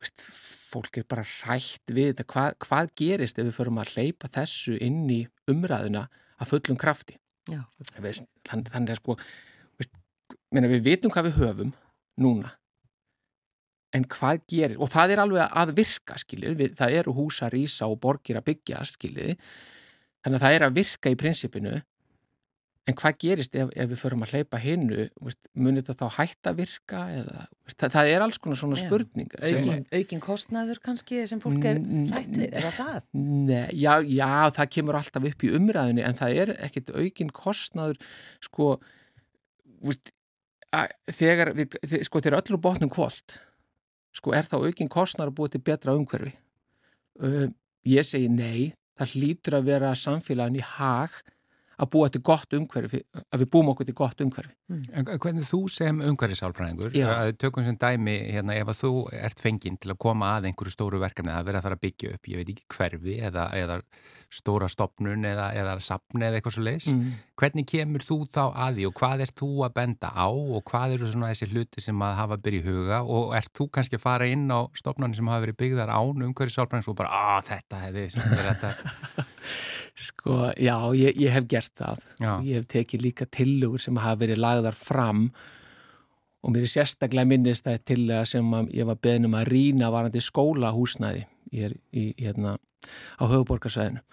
[0.00, 0.26] veist,
[0.70, 2.28] fólk er bara rætt við þetta.
[2.30, 6.06] Hva, hvað gerist ef við förum að hleypa þessu inn í umræðuna
[6.38, 7.18] að fullum krafti?
[7.98, 9.18] Veist, þann, þannig að sko
[10.54, 11.74] meina, við vitum hvað við höfum
[12.20, 12.54] núna.
[13.96, 17.88] En hvað gerir, og það er alveg að virka skilir, við, það eru húsa rýsa
[17.90, 19.34] og borgir að byggja skilir
[20.20, 21.80] þannig að það er að virka í prinsipinu
[22.88, 25.06] en hvað gerist ef, ef við förum að hleypa hinnu
[25.58, 27.42] munir þetta þá hægt að virka eða,
[27.74, 31.80] það, það er alls konar svona spurning aukin, aukin kostnaður kannski sem fólk er
[32.14, 33.02] hægt við, er það það?
[33.20, 38.00] Nei, já, já, það kemur alltaf upp í umræðinu en það er ekkit aukin kostnaður
[38.48, 38.72] sko
[39.84, 40.19] veist, að,
[41.10, 43.38] þegar við, sko þegar öllur botnum kvólt
[44.14, 46.32] sko er þá aukinn kostnar að búa til betra umhverfi?
[47.20, 47.46] Uh,
[47.86, 51.14] ég segi nei það hlýtur að vera samfélagin í hag
[51.80, 54.84] að búa til gott umhverfi að við búum okkur til gott umhverfi mm.
[55.00, 56.94] En hvernig þú sem umhverfisálfræðingur
[57.40, 61.00] tökum sem dæmi hérna ef að þú ert fenginn til að koma að einhverju stóru
[61.02, 63.80] verkefni að vera að fara að byggja upp, ég veit ekki hverfi eða, eða
[64.30, 67.16] stóra stopnun eða, eða sapni eða eitthvað svo leis mm.
[67.40, 70.94] hvernig kemur þú þá að því og hvað ert þú að benda á og hvað
[70.96, 74.04] eru svona þessi hluti sem að hafa byrja í huga og ert þú kannski að
[74.04, 78.06] fara inn á stopnarnir sem hafa verið byggðar án umhverfisálfræðings og bara að þetta hefði
[78.46, 78.72] þetta
[80.20, 82.04] Sko, já, ég, ég hef gert það.
[82.20, 82.32] Já.
[82.44, 85.30] Ég hef tekið líka tillögur sem hafa verið lagðar fram
[86.40, 91.24] og mér er sérstaklega minnist það tillega sem ég var beðnum að rína varandi skólahúsnaði
[91.52, 92.58] í, í, hérna,
[93.16, 94.04] á höfuborgarsvæðinu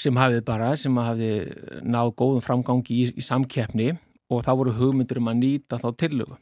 [0.00, 1.50] sem hafið bara, sem hafið
[1.84, 3.90] náð góðum framgangi í, í samkeppni
[4.32, 6.38] og þá voru hugmyndur um að nýta þá tillögu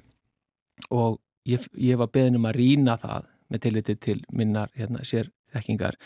[0.94, 1.18] og
[1.48, 5.98] ég, ég var beðnum að rína það með tilliti til minnar hérna, sér þekkingar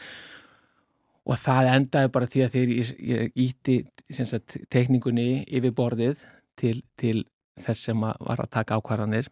[1.22, 3.76] og það endaði bara því að þegar ég, ég ítti
[4.16, 6.24] sagt, tekningunni yfir borðið
[6.58, 7.22] til, til
[7.60, 9.28] þess sem var að taka ákvarðanir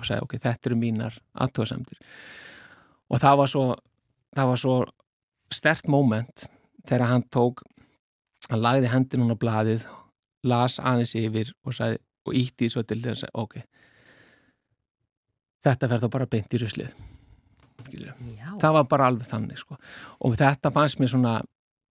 [0.00, 2.00] og segja ok, þetta eru mínar aðtóðsamdir
[3.12, 3.64] og það var svo
[4.32, 4.76] það var svo
[5.52, 6.46] stert moment
[6.88, 7.64] þegar hann tók
[8.50, 9.86] hann lagði hendin hún á bladið
[10.48, 13.58] las aðeins yfir og, sagði, og ítti svo til þess að ok
[15.62, 16.94] þetta fer þá bara beint í ruslið
[18.60, 19.78] það var bara alveg þannig sko.
[20.20, 21.34] og þetta fannst mér svona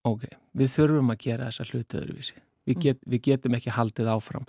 [0.08, 0.26] ok,
[0.58, 2.40] við þurfum að gera þessa hluti öðruvísi.
[2.62, 2.82] Við, mm.
[2.86, 4.44] get, við getum ekki haldið áfram.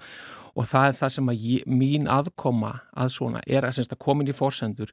[0.53, 4.29] Og það er það sem að ég, mín aðkoma að svona er að, að komin
[4.29, 4.93] í fórsendur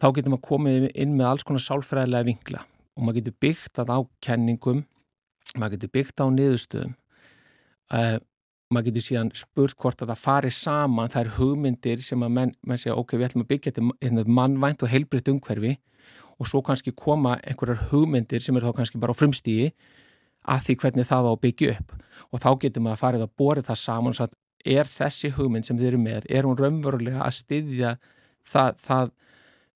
[0.00, 2.64] þá getum að komið inn með alls konar sálfræðilega vingla
[2.96, 4.82] og maður getur byggt að á kenningum
[5.56, 6.94] maður getur byggt á niðurstöðum
[7.94, 8.16] uh,
[8.70, 12.78] maður getur síðan spurt hvort að það fari saman þær hugmyndir sem að menn, menn
[12.78, 15.72] segja ok, við ætlum að byggja þetta hérna, mannvænt og heilbritt umhverfi.
[16.40, 19.72] Og svo kannski koma einhverjar hugmyndir sem er þá kannski bara á frumstígi
[20.48, 21.96] að því hvernig það á að byggja upp.
[22.30, 24.38] Og þá getur maður að farið að bóra það saman og að
[24.78, 27.94] er þessi hugmynd sem þið eru með, er hún raunverulega að styðja
[28.46, 29.12] það,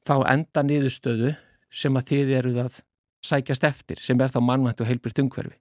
[0.05, 1.34] þá enda niðurstöðu
[1.74, 2.80] sem að þið eruð að
[3.24, 5.57] sækjast eftir sem er þá mannvænt og heilbritt umhverfi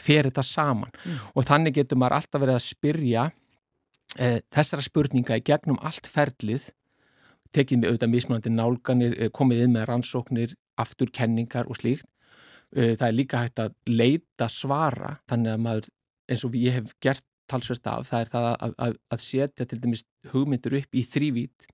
[0.00, 1.20] fer þetta saman mm.
[1.34, 3.28] og þannig getur maður alltaf verið að spyrja
[4.18, 6.68] e, þessara spurninga í gegnum allt ferlið
[7.56, 12.08] tekið með auðvitað mismunandi nálganir, eh, komið inn með rannsóknir, afturkenningar og slíkt.
[12.74, 15.88] E, það er líka hægt að leita svara þannig að maður
[16.26, 19.78] eins og ég hef gert talsverst af það er það að, að, að setja til
[19.78, 21.68] dæmis hugmyndur upp í þrývít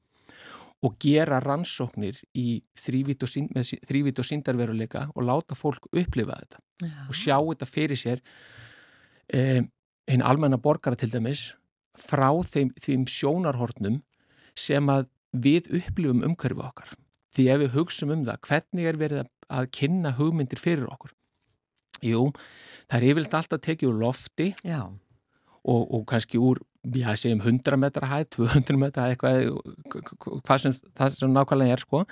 [0.83, 6.97] og gera rannsóknir í þrývít og, síndarveruleika og láta fólk upplifa þetta Já.
[7.07, 8.22] og sjá þetta fyrir sér
[9.33, 9.62] eh,
[10.11, 11.53] hinn almenna borgara til dæmis
[11.99, 14.01] frá þeim, þeim sjónarhornum
[14.59, 16.91] sem að við upplifum umhverfu okkar.
[17.33, 21.14] Því ef við hugsaum um það hvernig er verið að kynna hugmyndir fyrir okkur?
[22.03, 22.26] Jú,
[22.91, 28.09] það er yfirlega alltaf tekið úr lofti og, og kannski úr já, segjum 100 metra
[28.11, 32.03] hæð, 200 metra hæð, eitthvað, hvað sem það sem nákvæmlega er, sko.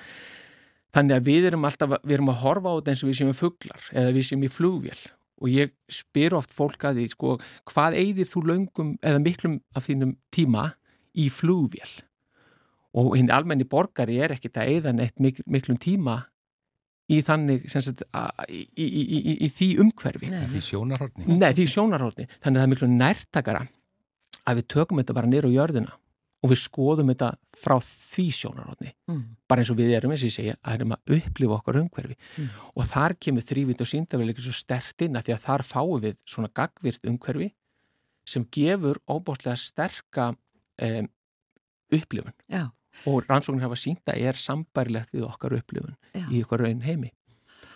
[0.94, 3.34] Þannig að við erum alltaf, við erum að horfa á þetta eins og við séum
[3.38, 5.00] fuglar eða við séum í flugvél
[5.40, 7.36] og ég spyr oft fólk að því, sko,
[7.70, 10.66] hvað eigðir þú löngum eða miklum af þínum tíma
[11.16, 11.92] í flugvél?
[12.98, 16.18] Og hinn almenni borgari er ekkit að eigða neitt mikl, miklum tíma
[17.10, 18.02] í þannig, sagt,
[18.50, 20.30] í, í, í, í því umhverfi.
[20.30, 21.38] Nei, því sjónarhórni.
[21.38, 22.26] Nei, því sjónarhórni.
[22.36, 23.62] Þannig að það er miklu nærtakara
[24.46, 25.92] að við tökum þetta bara nýra á jörðina
[26.40, 27.28] og við skoðum þetta
[27.60, 29.22] frá því sjónarótni Mm.
[29.48, 32.16] bara eins og við erum eins og ég segja að erum að upplifa okkar umhverfi
[32.38, 32.48] Mm.
[32.76, 36.16] og þar kemur þrývind og síndavelikir svo stert inn að því að þar fáum við
[36.24, 37.50] svona gagvirt umhverfi
[38.26, 40.30] sem gefur óbúrslega sterka
[40.80, 41.08] um,
[41.92, 42.70] upplifun Já,
[43.06, 46.24] og rannsóknir hafa sínt að er sambærilegt við okkar upplifun já.
[46.30, 47.10] í okkar raun heimi.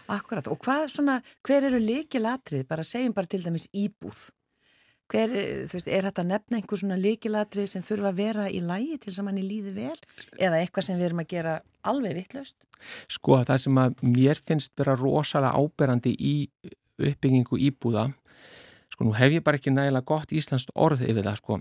[0.08, 4.30] Akkurat, og hvað svona, hver eru líkilatrið, bara segjum bara til dæmis íbúð.
[5.12, 5.32] Hver,
[5.68, 9.12] veist, er þetta að nefna einhver svona líkilatrið sem þurfa að vera í lægi til
[9.12, 9.98] að manni líði vel?
[10.40, 12.64] Eða eitthvað sem við erum að gera alveg vittlust?
[13.12, 16.34] Sko það sem að mér finnst vera rosalega áberandi í
[17.04, 18.08] uppbyggingu íbúða,
[18.94, 21.58] sko nú hef ég bara ekki nægilega gott íslenskt orð yfir það sko.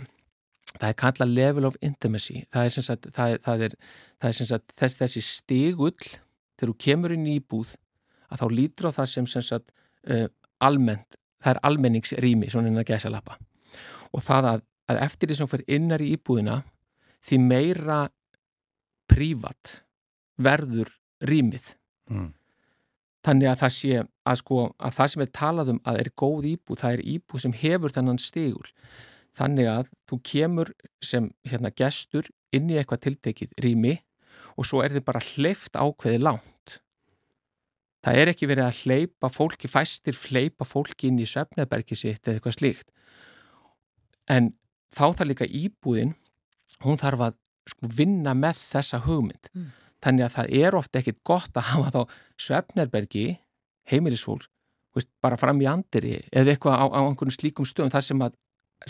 [0.73, 3.75] Það er kallað level of intimacy, það er sem sagt, það er, það er,
[4.21, 7.75] það er sem sagt þess, þessi stigull þegar þú kemur inn í íbúð
[8.31, 9.73] að þá lítur á það sem sem sagt
[10.09, 10.25] uh,
[10.63, 13.37] almennt, það er almenningsrými svona inn að gæsa lappa.
[14.13, 16.61] Og það að, að eftir því sem fyrir innar í íbúðina
[17.23, 17.99] því meira
[19.11, 19.79] prívat
[20.41, 20.91] verður
[21.23, 21.73] rýmið.
[22.11, 22.33] Mm.
[23.23, 26.47] þannig að það sé að sko að það sem er talað um að er góð
[26.51, 28.71] íbúð það er íbúð sem hefur þennan stigul
[29.37, 30.71] þannig að þú kemur
[31.03, 33.93] sem hérna gestur inn í eitthvað tiltekið rými
[34.59, 36.77] og svo er þið bara hleyft ákveði langt
[38.03, 42.39] það er ekki verið að hleypa fólki fæstir hleypa fólki inn í söfnebergi sitt eða
[42.39, 42.89] eitthvað slíkt
[44.31, 44.51] en
[44.93, 46.13] þá þarf líka íbúðin
[46.83, 47.37] hún þarf að
[47.71, 49.69] sko, vinna með þessa hugmynd Mm.
[50.03, 52.01] þannig að það er ofta ekkit gott að hafa þá
[52.43, 53.27] svefnerbergi,
[53.87, 54.49] heimilisfólk
[55.23, 58.35] bara fram í andiri eða eitthvað á, á einhvern slíkum stöðum þar sem að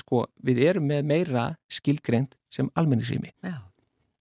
[0.02, 3.62] sko, við erum með meira skilgreint sem almenningsrými Já.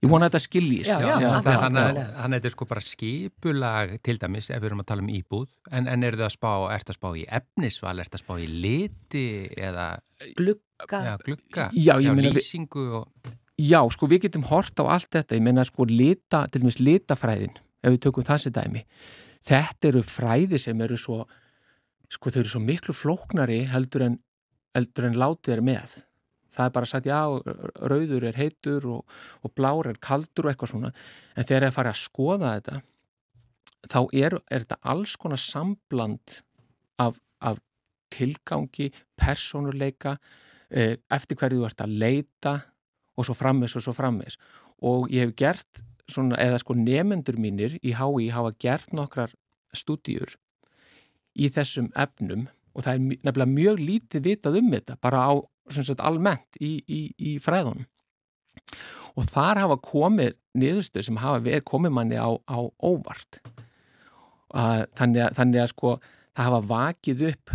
[0.02, 2.14] Ég vona að þetta skiljist Já, já, Já, það- hann, akkurat.
[2.22, 5.86] hann er sko bara skipulag til dæmis ef við erum að tala um íbúð en,
[5.88, 9.26] en er það að spá, ert að spá í efnisval ert að spá í liti
[9.56, 9.86] eða
[10.38, 10.98] Glugga?
[11.06, 13.08] já, glugga, Já, ég meina við- lýsingu og
[13.62, 17.52] Já, sko við getum hort á allt þetta, ég meina sko lita, til dæmis litafræðin,
[17.84, 18.80] ef við tökum þessi dæmi.
[19.44, 21.18] Þetta eru fræði sem eru svo,
[22.10, 24.16] sko þau eru svo miklu flóknari heldur en,
[24.74, 25.94] heldur en látið er með.
[26.52, 27.20] Það er bara sagt, já,
[27.92, 30.92] rauður er heitur og, og blár er kaldur og eitthvað svona,
[31.36, 32.80] en þegar ég fari að skoða þetta,
[33.88, 36.40] þá er, er þetta alls konar sambland
[37.02, 37.62] af, af
[38.12, 40.18] tilgangi, persónuleika,
[40.68, 42.58] eh, eftir hverju þú ert að leita
[43.16, 44.38] og svo frammeins og svo frammeins
[44.82, 49.32] og ég hef gert svona, eða sko nefendur mínir í HÍ hafa gert nokkrar
[49.76, 50.36] stúdíur
[51.38, 55.32] í þessum efnum og það er nefnilega mjög lítið vitað um þetta bara á
[55.70, 57.86] sagt, almennt í, í, í fræðunum.
[59.18, 63.42] Og þar hafa komið niðurstöð sem hafa verið komið manni á, á óvart.
[64.52, 65.92] Þannig, að, þannig að sko
[66.32, 67.54] það hafa vakið upp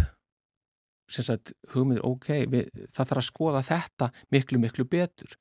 [1.08, 5.38] sagt hugmyndir, ok, við, það þarf að skoða þetta miklu, miklu betur.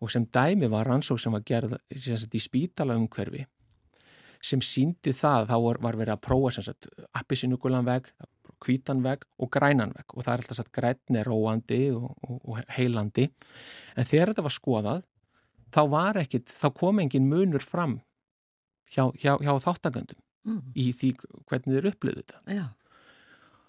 [0.00, 3.46] Og sem dæmi var rannsók sem var gerð sagt, í spítala umhverfi
[4.44, 8.10] sem síndi það, þá var, var verið að prófa sagt appisinnugulan veg,
[8.64, 12.60] hvítan veg og grænan veg og það er alltaf sagt grænni róandi og, og, og
[12.76, 13.28] heilandi
[13.96, 15.02] en þegar þetta var skoðað
[15.76, 17.98] þá var ekkit, þá kom engin munur fram
[18.88, 20.62] hjá, hjá, hjá þáttakandum Mm.
[20.78, 21.08] í því
[21.50, 22.40] hvernig þeir upplöðu þetta.
[22.54, 22.66] Já.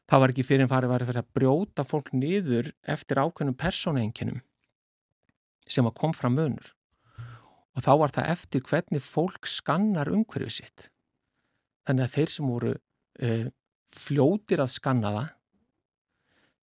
[0.07, 4.43] það var ekki fyrir en farið var að brjóta fólk niður eftir ákveðnum persóneinkinum
[5.67, 6.69] sem að kom fram munur.
[7.75, 10.85] Og þá var það eftir hvernig fólk skannar umhverfið sitt.
[11.89, 13.49] Þannig að þeir sem voru uh,
[13.95, 15.33] fljótir að skanna það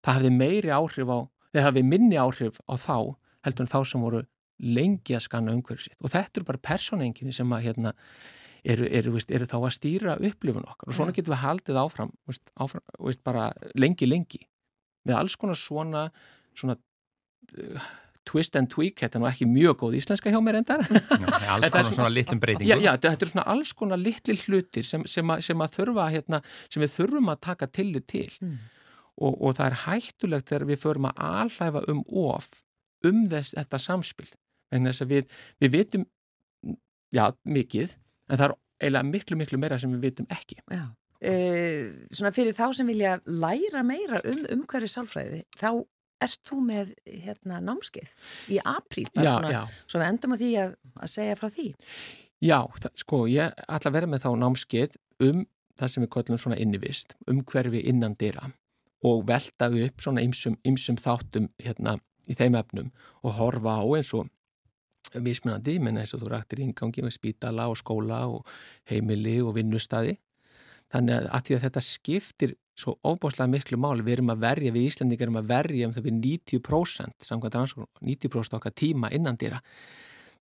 [0.05, 1.19] það hefði meiri áhrif á
[1.55, 2.97] eða hefði minni áhrif á þá
[3.45, 4.23] heldur en þá sem voru
[4.61, 5.99] lengi að skanna umhverfið sitt.
[5.99, 7.93] Og þetta eru bara persóneinkinni sem að hérna
[8.65, 10.89] eru, eru, veist, eru þá að stýra upplifun okkar.
[10.89, 14.41] Og svona getum við haldið áfram, veist, áfram veist, bara lengi, lengi.
[15.05, 16.07] Með alls konar svona,
[16.57, 16.77] svona
[18.25, 21.11] twist and tweak þetta er nú ekki mjög góð íslenska hjá mér endar já, alls
[21.15, 22.69] En það er konar svona- svona litlum breytingum.
[22.71, 26.07] Já, já, þetta er svona alls konar litli hlutir sem, sem, að, sem að þurfa
[26.15, 26.41] hérna,
[26.73, 28.29] sem við þurfum að taka tillit til.
[28.41, 28.57] Mm.
[29.15, 32.49] og, og það er hættulegt þegar við förum að alhæfa um of
[33.07, 34.27] um þess, þetta samspil.
[34.73, 35.29] Vegna þess að við,
[35.63, 36.05] við vitum
[37.15, 40.57] já, mikið en það er eiginlega miklu, miklu meira sem við vitum ekki.
[40.73, 40.83] Já.
[41.25, 45.69] Uh, svona fyrir þá sem vilja læra meira um umhverfi sálfræði, þá
[46.25, 48.13] ert þú með hérna námskeið?
[48.51, 51.67] Í apríl, já, svona, já, svo við endum að því að, að segja frá því.
[52.43, 55.45] já, það, sko ég ætla að vera með þá námskeið um
[55.75, 58.49] það sem við köllum svona innivist umhverfi innan dyra
[59.05, 62.91] og velta upp svona ymsum, ymsum þáttum hérna í þeim efnum
[63.23, 64.31] og horfa á eins og
[65.21, 68.47] mismunandi, menn eins og þú rættir í ingangi með spítala og skóla og
[68.89, 70.15] heimili og vinnustadi
[70.91, 75.29] þannig að, að þetta skiptir svo óbúslega miklu máli, við erum að verja við Íslandingar
[75.29, 79.61] erum að verja um það við 90% samkvæmt rannsókn, 90% okkar tíma innan dýra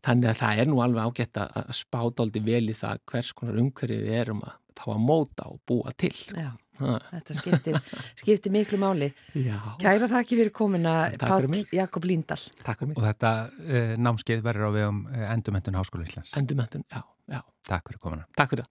[0.04, 3.60] þannig að það er nú alveg ágætt að spáta aldrei vel í það hvers konar
[3.62, 6.12] umhverfið við erum að þá að móta og búa til.
[6.34, 7.78] Já, þetta skiptir,
[8.20, 9.10] skiptir miklu máli.
[9.38, 9.58] Já.
[9.82, 11.66] Kæra Takk fyrir Páll mig.
[11.74, 12.98] Jakob Líndal Takk fyrir mig.
[12.98, 16.34] Og þetta uh, námskeið verður á vegum uh, Endumöntun Háskóla Íslands.
[16.38, 18.26] Endumöntun, já, já, Takk fyrir komuna.
[18.36, 18.66] takk fyrir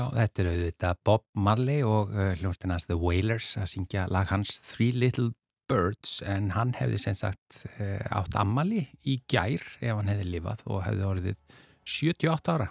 [0.00, 4.60] Já, þetta eru auðvitað Bob Marley og uh, hljónstinans The Wailers að syngja lag hans
[4.64, 5.34] Three Little
[5.68, 10.62] Birds en hann hefði sem sagt uh, átt ammali í gær ef hann hefði lifað
[10.70, 11.36] og hefði orðið
[11.84, 12.68] 78 ára.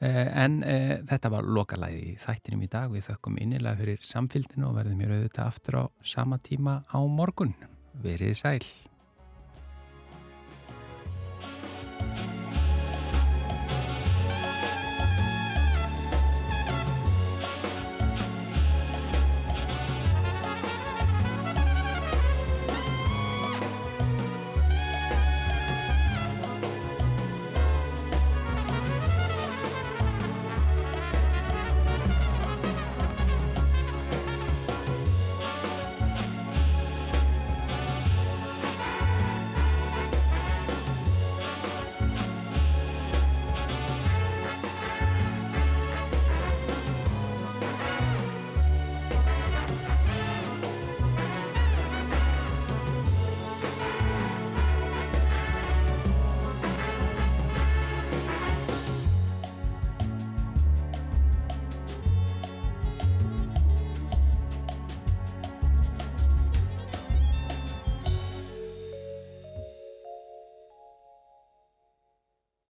[0.00, 2.94] Uh, en uh, þetta var lokalæði þættinum í dag.
[2.94, 7.56] Við þökkum innilega fyrir samfélginu og verðum hér auðvitað aftur á sama tíma á morgun.
[8.04, 8.62] Verið sæl.